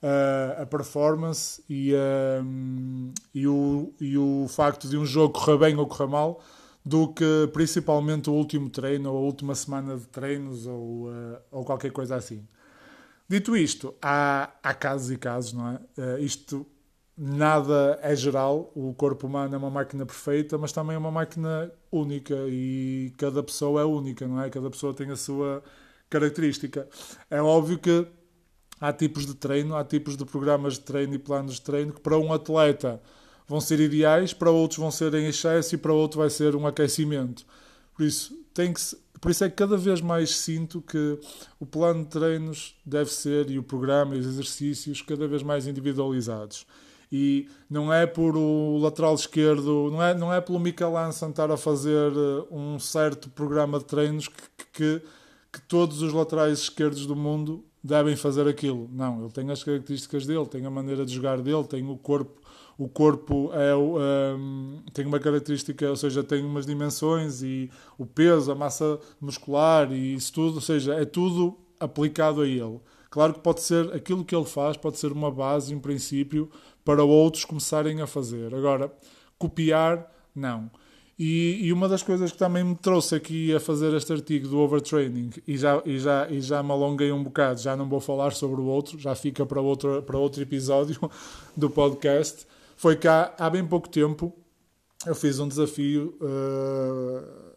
uh, 0.03 0.63
a 0.63 0.67
performance 0.67 1.63
e, 1.69 1.93
uh, 1.93 3.13
e, 3.35 3.47
o, 3.47 3.93
e 4.01 4.17
o 4.17 4.47
facto 4.49 4.89
de 4.89 4.97
um 4.97 5.05
jogo 5.05 5.35
correr 5.35 5.59
bem 5.59 5.77
ou 5.77 5.87
correr 5.87 6.09
mal 6.09 6.43
do 6.85 7.09
que 7.09 7.49
principalmente 7.53 8.29
o 8.29 8.33
último 8.33 8.69
treino 8.69 9.11
ou 9.11 9.17
a 9.17 9.21
última 9.21 9.55
semana 9.55 9.97
de 9.97 10.07
treinos 10.07 10.67
ou, 10.67 11.09
uh, 11.09 11.39
ou 11.51 11.65
qualquer 11.65 11.93
coisa 11.93 12.17
assim. 12.17 12.47
Dito 13.29 13.57
isto, 13.57 13.95
há, 14.03 14.51
há 14.63 14.75
casos 14.75 15.11
e 15.11 15.17
casos, 15.17 15.53
não 15.55 15.69
é? 15.69 15.81
Uh, 15.99 16.19
isto 16.19 16.67
nada 17.17 17.99
é 18.03 18.15
geral, 18.17 18.73
o 18.75 18.93
corpo 18.95 19.27
humano 19.27 19.55
é 19.55 19.59
uma 19.59 19.71
máquina 19.71 20.05
perfeita, 20.05 20.59
mas 20.59 20.73
também 20.73 20.97
é 20.97 20.99
uma 20.99 21.11
máquina 21.11 21.71
única 21.91 22.35
e 22.49 23.13
cada 23.17 23.43
pessoa 23.43 23.81
é 23.83 23.85
única, 23.85 24.27
não 24.27 24.43
é? 24.43 24.51
Cada 24.51 24.71
pessoa 24.71 24.93
tem 24.93 25.11
a 25.11 25.17
sua 25.17 25.63
característica. 26.11 26.89
É 27.31 27.41
óbvio 27.41 27.79
que 27.79 28.07
há 28.81 28.93
tipos 28.93 29.27
de 29.27 29.35
treino, 29.35 29.77
há 29.77 29.85
tipos 29.85 30.17
de 30.17 30.25
programas 30.25 30.75
de 30.75 30.81
treino 30.81 31.15
e 31.15 31.19
planos 31.19 31.55
de 31.55 31.63
treino 31.63 31.93
que 31.93 32.01
para 32.01 32.19
um 32.19 32.33
atleta 32.33 33.01
vão 33.47 33.61
ser 33.61 33.81
ideais, 33.81 34.33
para 34.33 34.51
outros 34.51 34.79
vão 34.79 34.91
ser 34.91 35.15
em 35.15 35.27
excesso 35.27 35.75
e 35.75 35.79
para 35.79 35.93
outro 35.93 36.21
vai 36.21 36.31
ser 36.31 36.57
um 36.57 36.67
aquecimento. 36.67 37.47
Por 37.95 38.05
isso, 38.05 38.37
tem 38.53 38.73
que 38.73 38.81
por 39.21 39.31
isso 39.31 39.43
é 39.43 39.49
que 39.49 39.57
cada 39.57 39.79
vez 39.79 40.03
mais 40.03 40.37
sinto 40.37 40.83
que 40.83 41.19
o 41.59 41.65
plano 41.65 42.05
de 42.05 42.11
treinos 42.11 42.77
deve 42.85 43.11
ser 43.11 43.49
e 43.49 43.59
o 43.59 43.63
programa 43.63 44.15
e 44.15 44.19
os 44.19 44.27
exercícios 44.27 45.01
cada 45.01 45.27
vez 45.27 45.43
mais 45.43 45.67
individualizados. 45.67 46.67
E 47.17 47.47
não 47.71 47.93
é 47.93 48.09
por 48.09 48.37
o 48.37 48.77
lateral 48.79 49.15
esquerdo, 49.15 49.89
não 49.89 50.03
é, 50.03 50.15
não 50.15 50.35
é 50.35 50.41
pelo 50.41 50.59
Michelangelo 50.59 51.31
estar 51.31 51.49
a 51.49 51.57
fazer 51.57 52.11
eh, 52.11 52.45
um 52.51 52.77
certo 52.81 53.31
programa 53.31 53.79
de 53.79 53.85
treinos 53.85 54.27
que, 54.27 54.43
que, 54.73 55.03
que 55.53 55.63
todos 55.63 56.03
os 56.03 56.13
laterais 56.13 56.59
esquerdos 56.59 57.07
do 57.07 57.15
mundo 57.15 57.65
devem 57.81 58.17
fazer 58.17 58.49
aquilo. 58.49 58.91
Não, 58.93 59.21
ele 59.21 59.31
tem 59.31 59.49
as 59.49 59.63
características 59.63 60.27
dele, 60.27 60.45
tem 60.47 60.67
a 60.67 60.71
maneira 60.71 61.07
de 61.07 61.15
jogar 61.15 61.41
dele, 61.41 61.63
tem 61.63 61.89
o 61.89 61.97
corpo. 61.97 62.43
O 62.77 62.89
corpo 62.89 63.53
é, 63.53 63.77
um, 63.77 64.83
tem 64.93 65.07
uma 65.07 65.21
característica, 65.21 65.89
ou 65.89 65.95
seja, 65.95 66.25
tem 66.25 66.45
umas 66.45 66.67
dimensões 66.67 67.45
e 67.45 67.71
o 67.97 68.05
peso, 68.05 68.51
a 68.51 68.57
massa 68.57 68.99
muscular 69.21 69.93
e 69.93 70.15
isso 70.15 70.33
tudo, 70.33 70.57
ou 70.57 70.61
seja, 70.61 70.95
é 70.95 71.05
tudo 71.05 71.57
aplicado 71.79 72.41
a 72.41 72.49
ele. 72.49 72.81
Claro 73.15 73.35
que 73.35 73.39
pode 73.39 73.61
ser 73.61 73.95
aquilo 73.95 74.25
que 74.25 74.35
ele 74.35 74.45
faz, 74.45 74.77
pode 74.77 74.99
ser 74.99 75.13
uma 75.13 75.31
base, 75.31 75.73
um 75.73 75.79
princípio 75.79 76.51
para 76.85 77.03
outros 77.03 77.45
começarem 77.45 78.01
a 78.01 78.07
fazer. 78.07 78.55
Agora, 78.55 78.93
copiar, 79.39 80.11
não. 80.35 80.71
E, 81.19 81.61
e, 81.63 81.73
uma 81.73 81.89
das 81.89 82.03
coisas 82.03 82.33
que 82.33 82.39
também 82.39 82.65
me 82.65 82.75
trouxe 82.75 83.15
aqui 83.15 83.55
a 83.55 83.61
fazer 83.61 83.95
este 83.95 84.13
artigo 84.13 84.49
do 84.49 84.59
overtraining, 84.59 85.31
e 85.47 85.57
já, 85.57 85.81
e, 85.85 85.97
já, 85.97 86.29
e 86.29 86.41
já 86.41 86.61
me 86.61 86.73
alonguei 86.73 87.13
um 87.13 87.23
bocado, 87.23 87.61
já 87.61 87.77
não 87.77 87.89
vou 87.89 88.01
falar 88.01 88.33
sobre 88.33 88.61
o 88.61 88.65
outro, 88.65 88.99
já 88.99 89.15
fica 89.15 89.47
para 89.47 89.61
outro, 89.61 90.03
para 90.03 90.19
outro 90.19 90.43
episódio 90.43 90.99
do 91.57 91.71
podcast, 91.71 92.45
foi 92.77 92.97
que 92.97 93.07
há, 93.07 93.33
há 93.39 93.49
bem 93.49 93.65
pouco 93.65 93.89
tempo 93.89 94.35
eu 95.07 95.15
fiz 95.15 95.39
um 95.39 95.47
desafio 95.47 96.17
uh, 96.21 97.55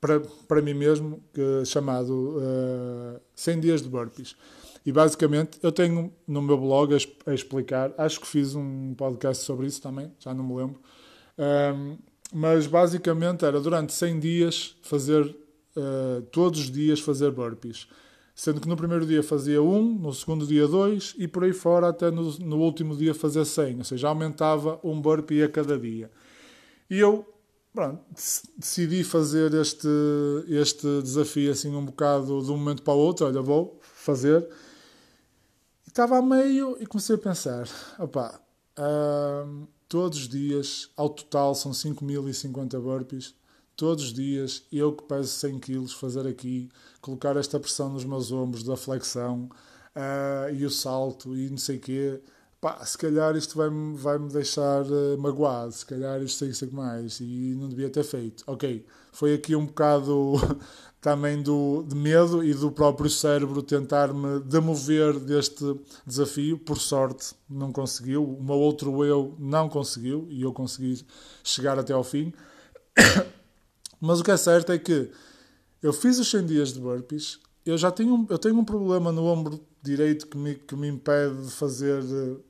para, 0.00 0.20
para 0.48 0.60
mim 0.60 0.74
mesmo 0.74 1.22
que, 1.32 1.64
chamado 1.64 2.36
uh, 2.36 3.16
eh, 3.16 3.20
100 3.36 3.60
dias 3.60 3.82
de 3.82 3.88
burpees. 3.88 4.36
E 4.84 4.90
basicamente 4.90 5.58
eu 5.62 5.70
tenho 5.70 6.12
no 6.26 6.42
meu 6.42 6.58
blog 6.58 6.94
a, 6.94 7.30
a, 7.30 7.34
explicar, 7.34 7.92
acho 7.96 8.20
que 8.20 8.26
fiz 8.26 8.54
um 8.54 8.94
podcast 8.94 9.44
sobre 9.44 9.66
isso 9.66 9.80
também, 9.80 10.12
já 10.18 10.34
não 10.34 10.44
me 10.44 10.54
lembro. 10.56 10.80
Um, 11.38 11.96
mas 12.32 12.66
basicamente 12.66 13.44
era 13.44 13.60
durante 13.60 13.92
100 13.92 14.18
dias 14.18 14.76
fazer, 14.82 15.24
uh, 15.24 16.22
todos 16.32 16.60
os 16.60 16.70
dias 16.70 16.98
fazer 17.00 17.30
burpees. 17.30 17.86
Sendo 18.34 18.60
que 18.60 18.68
no 18.68 18.76
primeiro 18.76 19.06
dia 19.06 19.22
fazia 19.22 19.62
um, 19.62 19.82
no 19.82 20.12
segundo 20.12 20.46
dia 20.46 20.66
dois 20.66 21.14
e 21.18 21.28
por 21.28 21.44
aí 21.44 21.52
fora 21.52 21.88
até 21.88 22.10
no, 22.10 22.38
no 22.38 22.58
último 22.58 22.96
dia 22.96 23.14
fazer 23.14 23.44
100. 23.44 23.78
Ou 23.78 23.84
seja, 23.84 24.08
aumentava 24.08 24.80
um 24.82 25.00
burpee 25.00 25.42
a 25.42 25.48
cada 25.48 25.78
dia. 25.78 26.10
E 26.88 26.98
eu 26.98 27.26
pronto, 27.74 28.02
decidi 28.56 29.04
fazer 29.04 29.52
este, 29.54 29.88
este 30.48 30.86
desafio 31.02 31.50
assim 31.50 31.74
um 31.74 31.84
bocado 31.84 32.42
de 32.42 32.50
um 32.50 32.56
momento 32.56 32.82
para 32.82 32.94
o 32.94 32.98
outro. 32.98 33.26
Olha, 33.26 33.42
vou 33.42 33.78
fazer. 33.82 34.48
Estava 35.92 36.16
a 36.16 36.22
meio 36.22 36.78
e 36.80 36.86
comecei 36.86 37.16
a 37.16 37.18
pensar, 37.18 37.68
opá, 37.98 38.40
uh, 38.78 39.68
todos 39.86 40.20
os 40.20 40.26
dias, 40.26 40.90
ao 40.96 41.10
total 41.10 41.54
são 41.54 41.72
5.050 41.72 42.80
burpees, 42.80 43.34
todos 43.76 44.04
os 44.04 44.12
dias, 44.14 44.64
eu 44.72 44.94
que 44.94 45.02
peso 45.02 45.28
100 45.28 45.60
kg, 45.60 45.86
fazer 45.88 46.26
aqui, 46.26 46.70
colocar 47.02 47.36
esta 47.36 47.60
pressão 47.60 47.90
nos 47.90 48.06
meus 48.06 48.32
ombros 48.32 48.64
da 48.64 48.74
flexão 48.74 49.50
uh, 49.94 50.50
e 50.54 50.64
o 50.64 50.70
salto 50.70 51.36
e 51.36 51.50
não 51.50 51.58
sei 51.58 51.76
o 51.76 51.80
quê, 51.80 52.22
pá, 52.62 52.86
se 52.86 52.96
calhar 52.96 53.36
isto 53.36 53.56
vai-me 53.56 53.96
vai 53.96 54.18
-me 54.18 54.30
deixar 54.30 54.84
uh, 54.84 55.18
magoado, 55.18 55.72
se 55.72 55.84
calhar 55.84 56.22
isto 56.22 56.38
sei, 56.38 56.54
sei 56.54 56.70
mais 56.70 57.18
e 57.20 57.56
não 57.58 57.68
devia 57.68 57.90
ter 57.90 58.04
feito. 58.04 58.44
Ok, 58.46 58.86
foi 59.10 59.34
aqui 59.34 59.56
um 59.56 59.66
bocado 59.66 60.34
também 61.02 61.42
do, 61.42 61.82
de 61.82 61.96
medo 61.96 62.44
e 62.44 62.54
do 62.54 62.70
próprio 62.70 63.10
cérebro 63.10 63.62
tentar-me 63.62 64.40
demover 64.40 65.18
deste 65.18 65.64
desafio. 66.06 66.56
Por 66.56 66.78
sorte, 66.78 67.34
não 67.50 67.72
conseguiu. 67.72 68.24
O 68.24 68.42
meu 68.42 68.56
outro 68.56 69.04
eu 69.04 69.34
não 69.40 69.68
conseguiu 69.68 70.28
e 70.30 70.42
eu 70.42 70.52
consegui 70.52 71.04
chegar 71.42 71.78
até 71.80 71.92
ao 71.92 72.04
fim. 72.04 72.32
Mas 74.00 74.20
o 74.20 74.24
que 74.24 74.30
é 74.30 74.36
certo 74.36 74.70
é 74.70 74.78
que 74.78 75.10
eu 75.82 75.92
fiz 75.92 76.18
os 76.20 76.30
100 76.30 76.46
dias 76.46 76.72
de 76.72 76.80
burpees. 76.80 77.40
Eu 77.66 77.76
já 77.76 77.90
tenho, 77.90 78.24
eu 78.30 78.38
tenho 78.38 78.56
um 78.56 78.64
problema 78.64 79.10
no 79.10 79.24
ombro 79.24 79.60
direito 79.82 80.28
que 80.28 80.38
me, 80.38 80.54
que 80.54 80.76
me 80.76 80.88
impede 80.88 81.42
de 81.42 81.50
fazer 81.50 82.02
uh, 82.02 82.40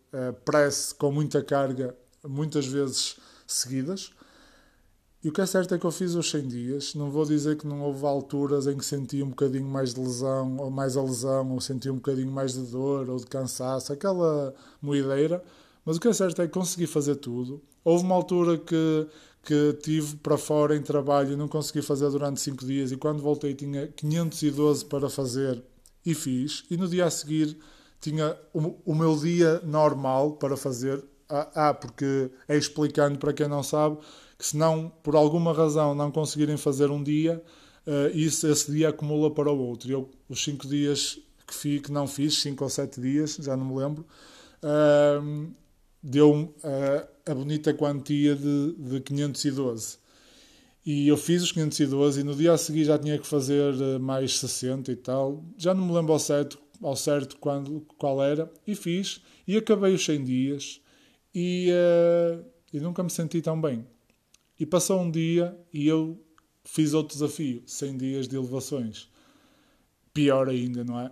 press 0.45 0.93
com 0.93 1.11
muita 1.11 1.43
carga 1.43 1.97
muitas 2.25 2.67
vezes 2.67 3.17
seguidas. 3.47 4.13
E 5.25 5.29
o 5.29 5.33
que 5.33 5.41
é 5.41 5.47
certo 5.47 5.73
é 5.73 5.79
que 5.79 5.85
eu 5.85 5.91
fiz 5.93 6.15
os 6.15 6.29
100 6.31 6.49
dias. 6.49 6.95
Não 6.97 7.09
vou 7.09 7.25
dizer 7.25 7.57
que 7.57 7.67
não 7.67 7.81
houve 7.83 8.05
alturas 8.05 8.67
em 8.67 8.77
que 8.77 8.85
senti 8.85 9.23
um 9.23 9.29
bocadinho 9.29 9.67
mais 9.67 9.95
de 9.95 10.01
lesão, 10.01 10.57
ou 10.57 10.69
mais 10.69 10.97
a 10.97 11.03
lesão, 11.03 11.53
ou 11.53 11.61
senti 11.61 11.89
um 11.89 11.97
bocadinho 11.97 12.31
mais 12.31 12.55
de 12.55 12.63
dor, 12.63 13.09
ou 13.09 13.19
de 13.19 13.27
cansaço, 13.27 13.93
aquela 13.93 14.53
moideira. 14.81 15.43
Mas 15.85 15.97
o 15.97 16.01
que 16.01 16.09
é 16.09 16.13
certo 16.13 16.43
é 16.43 16.47
que 16.47 16.53
consegui 16.53 16.89
fazer 16.89 17.17
tudo. 17.17 17.63
Houve 17.85 18.05
uma 18.05 18.17
altura 18.17 18.59
que, 18.59 19.07
que 19.45 19.73
tive 19.75 20.17
para 20.17 20.37
fora 20.37 20.77
em 20.77 20.83
trabalho 20.83 21.35
e 21.35 21.37
não 21.37 21.47
consegui 21.47 21.83
fazer 21.83 22.11
durante 22.11 22.41
5 22.41 22.65
dias. 22.65 22.91
E 22.91 22.97
quando 22.97 23.23
voltei 23.23 23.55
tinha 23.55 23.87
512 23.87 24.85
para 24.87 25.09
fazer 25.09 25.63
e 26.05 26.15
fiz. 26.15 26.65
E 26.69 26.77
no 26.77 26.89
dia 26.89 27.07
a 27.07 27.11
seguir 27.11 27.57
tinha 28.03 28.37
o, 28.53 28.75
o 28.85 28.95
meu 28.95 29.17
dia 29.17 29.63
normal 29.65 30.33
para 30.33 30.57
fazer. 30.57 31.03
Ah, 31.29 31.69
ah, 31.69 31.75
porque 31.75 32.31
é 32.47 32.59
explicando 32.59 33.19
para 33.19 33.33
quem 33.33 33.49
não 33.49 33.63
sabe 33.63 33.97
que 34.37 34.49
se 34.49 34.57
não, 34.57 34.93
por 35.05 35.15
alguma 35.15 35.53
razão, 35.53 35.95
não 35.95 36.11
conseguirem 36.11 36.57
fazer 36.57 36.91
um 36.91 37.01
dia, 37.01 37.41
uh, 37.87 38.15
isso, 38.15 38.45
esse 38.49 38.73
dia 38.73 38.89
acumula 38.89 39.33
para 39.33 39.51
o 39.51 39.57
outro. 39.57 39.91
Eu, 39.91 40.11
os 40.29 40.43
cinco 40.43 40.67
dias 40.67 41.17
que, 41.47 41.55
fi, 41.55 41.81
que 41.81 41.93
não 41.93 42.09
fiz, 42.09 42.43
cinco 42.43 42.65
ou 42.65 42.69
sete 42.69 43.01
dias, 43.01 43.37
já 43.41 43.57
não 43.57 43.65
me 43.65 43.77
lembro, 43.77 44.05
uh, 44.65 45.49
deu 46.03 46.33
uh, 46.33 47.09
a 47.25 47.35
bonita 47.35 47.73
quantia 47.73 48.35
de, 48.35 48.75
de 48.77 49.01
512. 49.01 49.99
E 50.85 51.07
eu 51.07 51.17
fiz 51.17 51.45
os 51.45 51.53
512 51.53 52.21
e 52.21 52.25
no 52.25 52.35
dia 52.35 52.53
a 52.53 52.59
seguir 52.59 52.85
já 52.85 52.99
tinha 52.99 53.17
que 53.17 53.27
fazer 53.27 53.73
mais 54.01 54.41
60 54.41 54.91
e 54.91 54.97
tal. 54.97 55.45
Já 55.57 55.73
não 55.73 55.87
me 55.87 55.93
lembro 55.93 56.13
ao 56.13 56.19
certo, 56.19 56.59
ao 56.83 56.97
certo 56.97 57.37
quando, 57.39 57.87
qual 57.97 58.23
era. 58.23 58.51
E 58.67 58.75
fiz. 58.75 59.23
E 59.47 59.57
acabei 59.57 59.95
os 59.95 60.05
100 60.05 60.25
dias. 60.25 60.81
E, 61.35 61.71
uh, 61.71 62.45
e 62.73 62.81
nunca 62.81 63.03
me 63.03 63.11
senti 63.11 63.41
tão 63.41 63.61
bem. 63.61 63.87
E 64.59 64.67
passou 64.67 65.01
um 65.01 65.11
dia 65.11 65.57
e 65.73 65.87
eu 65.87 66.21
fiz 66.65 66.95
outro 66.95 67.15
desafio, 67.15 67.63
100 67.67 67.97
dias 67.97 68.29
de 68.29 68.37
elevações. 68.37 69.11
Pior 70.13 70.49
ainda, 70.49 70.85
não 70.85 71.01
é? 71.01 71.11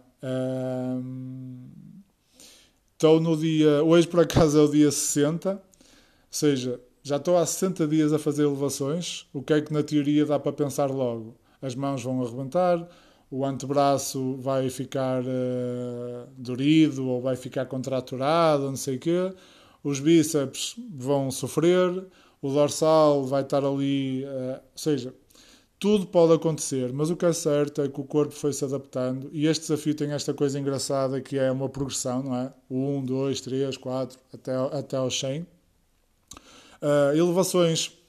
Estou 2.93 3.21
no 3.21 3.37
dia. 3.37 3.83
Hoje, 3.83 4.07
por 4.07 4.21
acaso, 4.21 4.59
é 4.59 4.63
o 4.63 4.69
dia 4.69 4.91
60, 4.91 5.53
ou 5.53 5.61
seja, 6.31 6.81
já 7.03 7.17
estou 7.17 7.37
há 7.37 7.47
60 7.47 7.89
dias 7.89 8.13
a 8.13 8.19
fazer 8.19 8.43
elevações. 8.43 9.27
O 9.33 9.43
que 9.43 9.55
é 9.55 9.61
que 9.61 9.73
na 9.73 9.83
teoria 9.83 10.27
dá 10.27 10.39
para 10.39 10.53
pensar 10.53 10.91
logo? 10.91 11.35
As 11.63 11.75
mãos 11.75 12.03
vão 12.03 12.23
arrebentar, 12.23 12.87
o 13.31 13.45
antebraço 13.45 14.37
vai 14.39 14.69
ficar 14.69 15.23
uh, 15.23 16.27
dorido 16.37 17.07
ou 17.07 17.21
vai 17.21 17.37
ficar 17.37 17.65
contraturado, 17.67 18.65
não 18.65 18.77
sei 18.77 18.97
o 18.97 18.99
quê. 18.99 19.33
Os 19.85 20.01
bíceps 20.01 20.75
vão 20.93 21.31
sofrer, 21.31 22.05
o 22.43 22.51
dorsal 22.51 23.25
vai 23.25 23.43
estar 23.43 23.65
ali, 23.65 24.25
uh, 24.25 24.55
ou 24.55 24.79
seja, 24.79 25.15
tudo 25.79 26.07
pode 26.07 26.35
acontecer, 26.35 26.93
mas 26.93 27.09
o 27.09 27.17
que 27.17 27.25
é 27.25 27.33
certo 27.33 27.81
é 27.81 27.89
que 27.89 28.01
o 28.01 28.05
corpo 28.05 28.35
foi 28.35 28.53
se 28.53 28.65
adaptando 28.65 29.31
e 29.33 29.47
este 29.47 29.63
desafio 29.63 29.95
tem 29.95 30.13
esta 30.13 30.35
coisa 30.35 30.59
engraçada 30.59 31.21
que 31.21 31.39
é 31.39 31.51
uma 31.51 31.69
progressão, 31.69 32.23
não 32.23 32.37
é? 32.37 32.53
1, 32.69 33.05
2, 33.05 33.41
3, 33.41 33.77
4, 33.77 34.19
até, 34.35 34.55
até 34.55 34.97
aos 34.97 35.19
100. 35.19 35.41
Uh, 35.41 35.47
elevações 37.15 38.00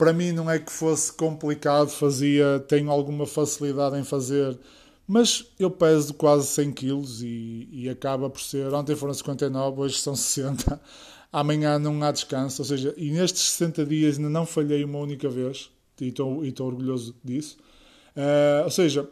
Para 0.00 0.14
mim 0.14 0.32
não 0.32 0.50
é 0.50 0.58
que 0.58 0.72
fosse 0.72 1.12
complicado, 1.12 1.90
fazia, 1.90 2.58
tenho 2.66 2.90
alguma 2.90 3.26
facilidade 3.26 3.98
em 3.98 4.02
fazer, 4.02 4.58
mas 5.06 5.52
eu 5.58 5.70
peso 5.70 6.14
quase 6.14 6.46
100 6.46 6.72
kg 6.72 7.04
e, 7.22 7.68
e 7.70 7.86
acaba 7.86 8.30
por 8.30 8.40
ser, 8.40 8.72
ontem 8.72 8.96
foram 8.96 9.12
59, 9.12 9.78
hoje 9.78 9.98
são 9.98 10.16
60, 10.16 10.80
amanhã 11.30 11.78
não 11.78 12.02
há 12.02 12.10
descanso, 12.12 12.62
ou 12.62 12.66
seja, 12.66 12.94
e 12.96 13.10
nestes 13.10 13.42
60 13.42 13.84
dias 13.84 14.16
ainda 14.16 14.30
não 14.30 14.46
falhei 14.46 14.82
uma 14.84 14.98
única 14.98 15.28
vez, 15.28 15.70
e 16.00 16.06
e 16.06 16.08
estou 16.48 16.66
orgulhoso 16.66 17.14
disso. 17.22 17.58
Uh, 18.16 18.64
ou 18.64 18.70
seja, 18.70 19.06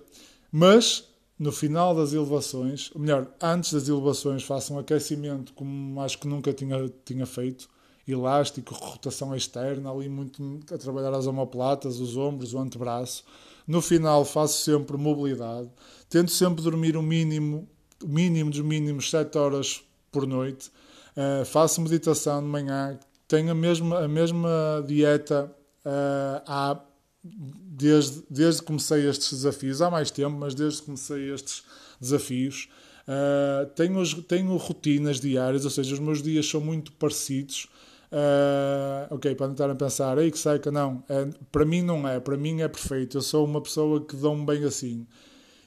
mas 0.51 1.05
no 1.38 1.53
final 1.53 1.94
das 1.94 2.14
elevações, 2.14 2.90
ou 2.94 3.03
melhor, 3.03 3.31
antes 3.42 3.74
das 3.74 3.88
elevações, 3.90 4.42
faço 4.42 4.72
um 4.72 4.79
aquecimento 4.79 5.53
como 5.53 6.01
acho 6.01 6.18
que 6.18 6.27
nunca 6.27 6.51
tinha, 6.51 6.90
tinha 7.05 7.27
feito, 7.27 7.68
elástico, 8.12 8.75
rotação 8.75 9.35
externa, 9.35 9.90
ali 9.90 10.09
muito 10.09 10.61
a 10.73 10.79
trabalhar 10.79 11.14
as 11.14 11.27
omoplatas, 11.27 11.99
os 12.01 12.16
ombros, 12.16 12.55
o 12.55 12.59
antebraço. 12.59 13.25
No 13.66 13.83
final 13.83 14.25
faço 14.25 14.62
sempre 14.62 14.97
mobilidade, 14.97 15.68
tento 16.09 16.31
sempre 16.31 16.62
dormir 16.62 16.97
o 16.97 17.03
mínimo, 17.03 17.68
o 18.03 18.09
mínimo 18.09 18.51
dos 18.51 18.61
mínimos 18.61 19.11
7 19.11 19.37
horas 19.37 19.83
por 20.11 20.27
noite. 20.27 20.71
Uh, 21.16 21.44
faço 21.44 21.81
meditação 21.81 22.40
de 22.40 22.49
manhã, 22.49 22.99
tenho 23.27 23.51
a 23.51 23.55
mesma, 23.55 23.99
a 23.99 24.09
mesma 24.09 24.83
dieta 24.87 25.55
uh, 25.85 26.42
há 26.47 26.81
desde, 27.23 28.23
desde 28.31 28.61
que 28.61 28.66
comecei 28.66 29.09
estes 29.09 29.31
desafios, 29.31 29.83
há 29.83 29.90
mais 29.90 30.11
tempo, 30.11 30.37
mas 30.37 30.55
desde 30.55 30.81
que 30.81 30.87
comecei 30.87 31.33
estes 31.33 31.62
desafios, 32.01 32.68
uh, 33.07 33.66
tenho, 33.75 34.23
tenho 34.23 34.57
rotinas 34.57 35.21
diárias, 35.21 35.64
ou 35.64 35.71
seja, 35.71 35.94
os 35.94 36.01
meus 36.01 36.23
dias 36.23 36.49
são 36.49 36.61
muito 36.61 36.92
parecidos. 36.92 37.68
Uh, 38.11 39.14
ok, 39.14 39.35
podem 39.35 39.53
estar 39.53 39.68
a 39.68 39.75
pensar, 39.75 40.16
ei 40.16 40.31
que 40.31 40.38
seca, 40.38 40.71
não, 40.71 41.05
é, 41.09 41.29
para 41.53 41.64
mim 41.66 41.83
não 41.83 42.09
é, 42.09 42.18
para 42.18 42.38
mim 42.38 42.62
é 42.62 42.68
perfeito, 42.68 43.18
eu 43.18 43.23
sou 43.23 43.44
uma 43.44 43.61
pessoa 43.61 44.03
que 44.03 44.16
dou-me 44.16 44.47
bem 44.47 44.64
assim. 44.64 45.07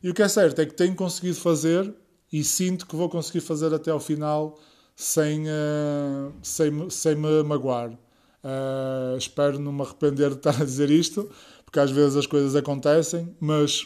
E 0.02 0.10
o 0.10 0.14
que 0.14 0.24
é 0.24 0.28
certo 0.28 0.60
é 0.60 0.66
que 0.66 0.74
tenho 0.74 0.96
conseguido 0.96 1.36
fazer 1.36 1.94
e 2.34 2.44
sinto 2.44 2.88
que 2.88 2.96
vou 2.96 3.10
conseguir 3.10 3.42
fazer 3.42 3.72
até 3.74 3.92
ao 3.92 4.00
final 4.00 4.58
sem, 4.96 5.48
uh, 5.48 6.34
sem, 6.42 6.90
sem 6.90 7.16
me 7.16 7.44
magoar. 7.44 7.92
Uh, 7.92 9.18
espero 9.18 9.60
não 9.60 9.72
me 9.72 9.84
arrepender 9.84 10.30
de 10.30 10.38
estar 10.38 10.60
a 10.60 10.66
dizer 10.66 10.90
isto, 10.90 11.30
porque 11.64 11.80
às 11.80 11.92
vezes 11.92 12.18
as 12.18 12.26
coisas 12.26 12.56
acontecem, 12.56 13.36
mas 13.40 13.84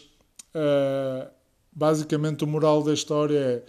uh, 0.55 1.29
basicamente 1.73 2.45
o 2.45 2.47
moral 2.47 2.81
da 2.81 2.93
história 2.93 3.37
é 3.37 3.63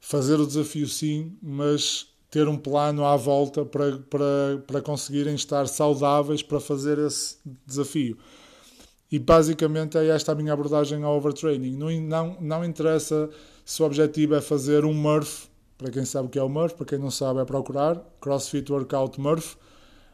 fazer 0.00 0.40
o 0.40 0.46
desafio 0.46 0.88
sim, 0.88 1.38
mas 1.40 2.08
ter 2.30 2.48
um 2.48 2.56
plano 2.56 3.04
à 3.04 3.16
volta 3.16 3.64
para, 3.64 3.98
para, 3.98 4.62
para 4.66 4.82
conseguirem 4.82 5.34
estar 5.34 5.66
saudáveis 5.68 6.42
para 6.42 6.60
fazer 6.60 6.98
esse 6.98 7.36
desafio. 7.66 8.16
E 9.10 9.18
basicamente 9.18 9.96
é 9.96 10.08
esta 10.08 10.32
a 10.32 10.34
minha 10.34 10.52
abordagem 10.52 11.02
ao 11.04 11.16
overtraining. 11.16 11.76
Não, 11.76 11.90
não, 12.00 12.36
não 12.40 12.64
interessa 12.64 13.30
se 13.64 13.82
o 13.82 13.86
objetivo 13.86 14.34
é 14.34 14.40
fazer 14.40 14.84
um 14.84 14.92
Murph, 14.92 15.44
para 15.78 15.90
quem 15.90 16.04
sabe 16.04 16.26
o 16.26 16.30
que 16.30 16.38
é 16.38 16.42
o 16.42 16.48
Murph, 16.48 16.74
para 16.74 16.86
quem 16.86 16.98
não 16.98 17.10
sabe 17.10 17.40
é 17.40 17.44
procurar, 17.44 18.02
CrossFit 18.20 18.70
Workout 18.72 19.20
Murph, 19.20 19.54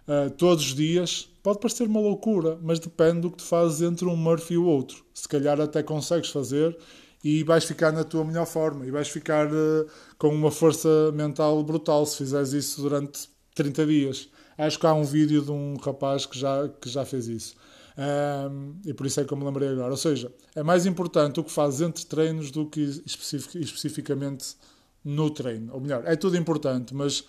uh, 0.07 0.31
todos 0.37 0.65
os 0.67 0.75
dias, 0.75 1.29
pode 1.43 1.59
parecer 1.59 1.87
uma 1.87 2.01
loucura, 2.01 2.59
mas 2.63 2.79
depende 2.79 3.21
do 3.21 3.31
que 3.31 3.39
tu 3.39 3.45
fazes 3.45 3.81
entre 3.81 4.05
um 4.07 4.17
Murphy 4.17 4.55
e 4.55 4.59
o 4.59 4.67
outro. 4.67 5.05
Se 5.15 5.27
calhar 5.27 5.61
até 5.61 5.83
consegues 5.83 6.31
fazer 6.31 6.77
e 7.23 7.43
vais 7.45 7.65
ficar 7.65 7.93
na 7.93 8.05
tua 8.05 8.25
melhor 8.25 8.47
forma 8.47 8.87
e 8.87 8.91
vais 8.91 9.09
ficar 9.09 9.47
uh, 9.47 9.87
com 10.19 10.29
uma 10.29 10.51
força 10.51 11.13
mental 11.13 11.63
brutal 11.63 12.05
se 12.05 12.17
fizeres 12.17 12.53
isso 12.53 12.83
durante 12.83 13.29
30 13.55 13.87
dias. 13.87 14.29
Acho 14.59 14.79
que 14.79 14.87
há 14.87 14.93
um 14.93 15.05
vídeo 15.05 15.43
de 15.43 15.51
um 15.51 15.77
rapaz 15.77 16.27
que 16.27 16.39
já, 16.39 16.69
que 16.69 16.89
já 16.89 17.05
fez 17.05 17.29
isso. 17.29 17.55
Um, 17.97 18.75
e 18.85 18.95
por 18.95 19.07
isso 19.07 19.21
é 19.21 19.25
que 19.25 19.33
eu 19.33 19.39
me 19.39 19.45
lembrei 19.45 19.69
agora. 19.69 19.91
Ou 19.91 19.97
seja, 19.97 20.33
é 20.55 20.63
mais 20.63 20.87
importante 20.87 21.41
o 21.41 21.45
que 21.45 21.51
fazes 21.51 21.81
entre 21.81 22.05
treinos 22.07 22.51
do 22.51 22.67
que 22.67 22.81
especific, 22.81 23.59
especificamente 23.61 24.57
no 25.05 25.31
treino. 25.31 25.73
Ou 25.75 25.81
melhor, 25.81 26.03
é 26.07 26.17
tudo 26.17 26.37
importante, 26.37 26.95
mas 26.95 27.25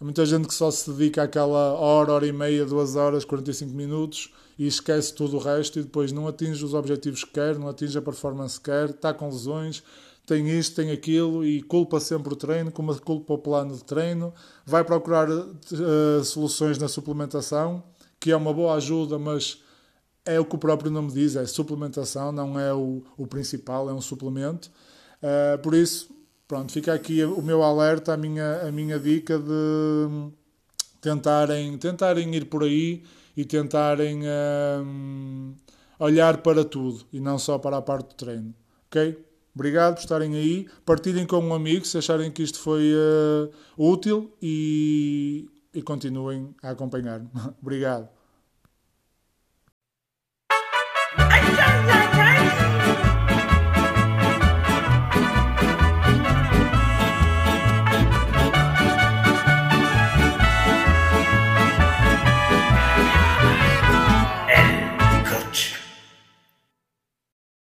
Há 0.00 0.04
muita 0.04 0.24
gente 0.24 0.46
que 0.46 0.54
só 0.54 0.70
se 0.70 0.88
dedica 0.92 1.24
àquela 1.24 1.72
hora, 1.72 2.12
hora 2.12 2.26
e 2.26 2.32
meia, 2.32 2.64
duas 2.64 2.94
horas, 2.94 3.24
45 3.24 3.74
minutos 3.74 4.32
e 4.56 4.64
esquece 4.64 5.12
tudo 5.12 5.36
o 5.36 5.40
resto 5.40 5.80
e 5.80 5.82
depois 5.82 6.12
não 6.12 6.28
atinge 6.28 6.64
os 6.64 6.72
objetivos 6.72 7.24
que 7.24 7.32
quer, 7.32 7.58
não 7.58 7.68
atinge 7.68 7.98
a 7.98 8.02
performance 8.02 8.58
que 8.58 8.70
quer, 8.70 8.90
está 8.90 9.12
com 9.12 9.26
lesões, 9.26 9.82
tem 10.24 10.48
isto, 10.56 10.76
tem 10.76 10.92
aquilo 10.92 11.44
e 11.44 11.62
culpa 11.62 11.98
sempre 11.98 12.32
o 12.32 12.36
treino, 12.36 12.70
como 12.70 12.96
culpa 13.00 13.34
o 13.34 13.38
plano 13.38 13.74
de 13.74 13.82
treino, 13.82 14.32
vai 14.64 14.84
procurar 14.84 15.28
uh, 15.28 16.24
soluções 16.24 16.78
na 16.78 16.86
suplementação, 16.86 17.82
que 18.20 18.30
é 18.30 18.36
uma 18.36 18.52
boa 18.52 18.74
ajuda, 18.74 19.18
mas 19.18 19.64
é 20.24 20.38
o 20.38 20.44
que 20.44 20.54
o 20.54 20.58
próprio 20.58 20.92
nome 20.92 21.10
diz, 21.10 21.34
é 21.34 21.44
suplementação, 21.44 22.30
não 22.30 22.60
é 22.60 22.72
o, 22.72 23.02
o 23.16 23.26
principal, 23.26 23.90
é 23.90 23.92
um 23.92 24.00
suplemento. 24.00 24.70
Uh, 25.20 25.58
por 25.60 25.74
isso, 25.74 26.08
Pronto, 26.48 26.72
fica 26.72 26.94
aqui 26.94 27.22
o 27.22 27.42
meu 27.42 27.62
alerta, 27.62 28.14
a 28.14 28.16
minha, 28.16 28.62
a 28.66 28.72
minha 28.72 28.98
dica 28.98 29.38
de 29.38 30.32
tentarem, 30.98 31.76
tentarem 31.76 32.34
ir 32.34 32.46
por 32.46 32.62
aí 32.62 33.02
e 33.36 33.44
tentarem 33.44 34.22
um, 34.82 35.54
olhar 35.98 36.38
para 36.38 36.64
tudo 36.64 37.04
e 37.12 37.20
não 37.20 37.38
só 37.38 37.58
para 37.58 37.76
a 37.76 37.82
parte 37.82 38.08
do 38.08 38.14
treino. 38.14 38.54
Ok? 38.86 39.22
Obrigado 39.54 39.96
por 39.96 40.00
estarem 40.00 40.34
aí. 40.36 40.66
Partilhem 40.86 41.26
com 41.26 41.38
um 41.38 41.52
amigo 41.52 41.84
se 41.84 41.98
acharem 41.98 42.30
que 42.30 42.42
isto 42.42 42.58
foi 42.58 42.94
uh, 42.94 43.50
útil 43.76 44.32
e, 44.40 45.46
e 45.74 45.82
continuem 45.82 46.54
a 46.62 46.70
acompanhar-me. 46.70 47.28
Obrigado. 47.60 48.17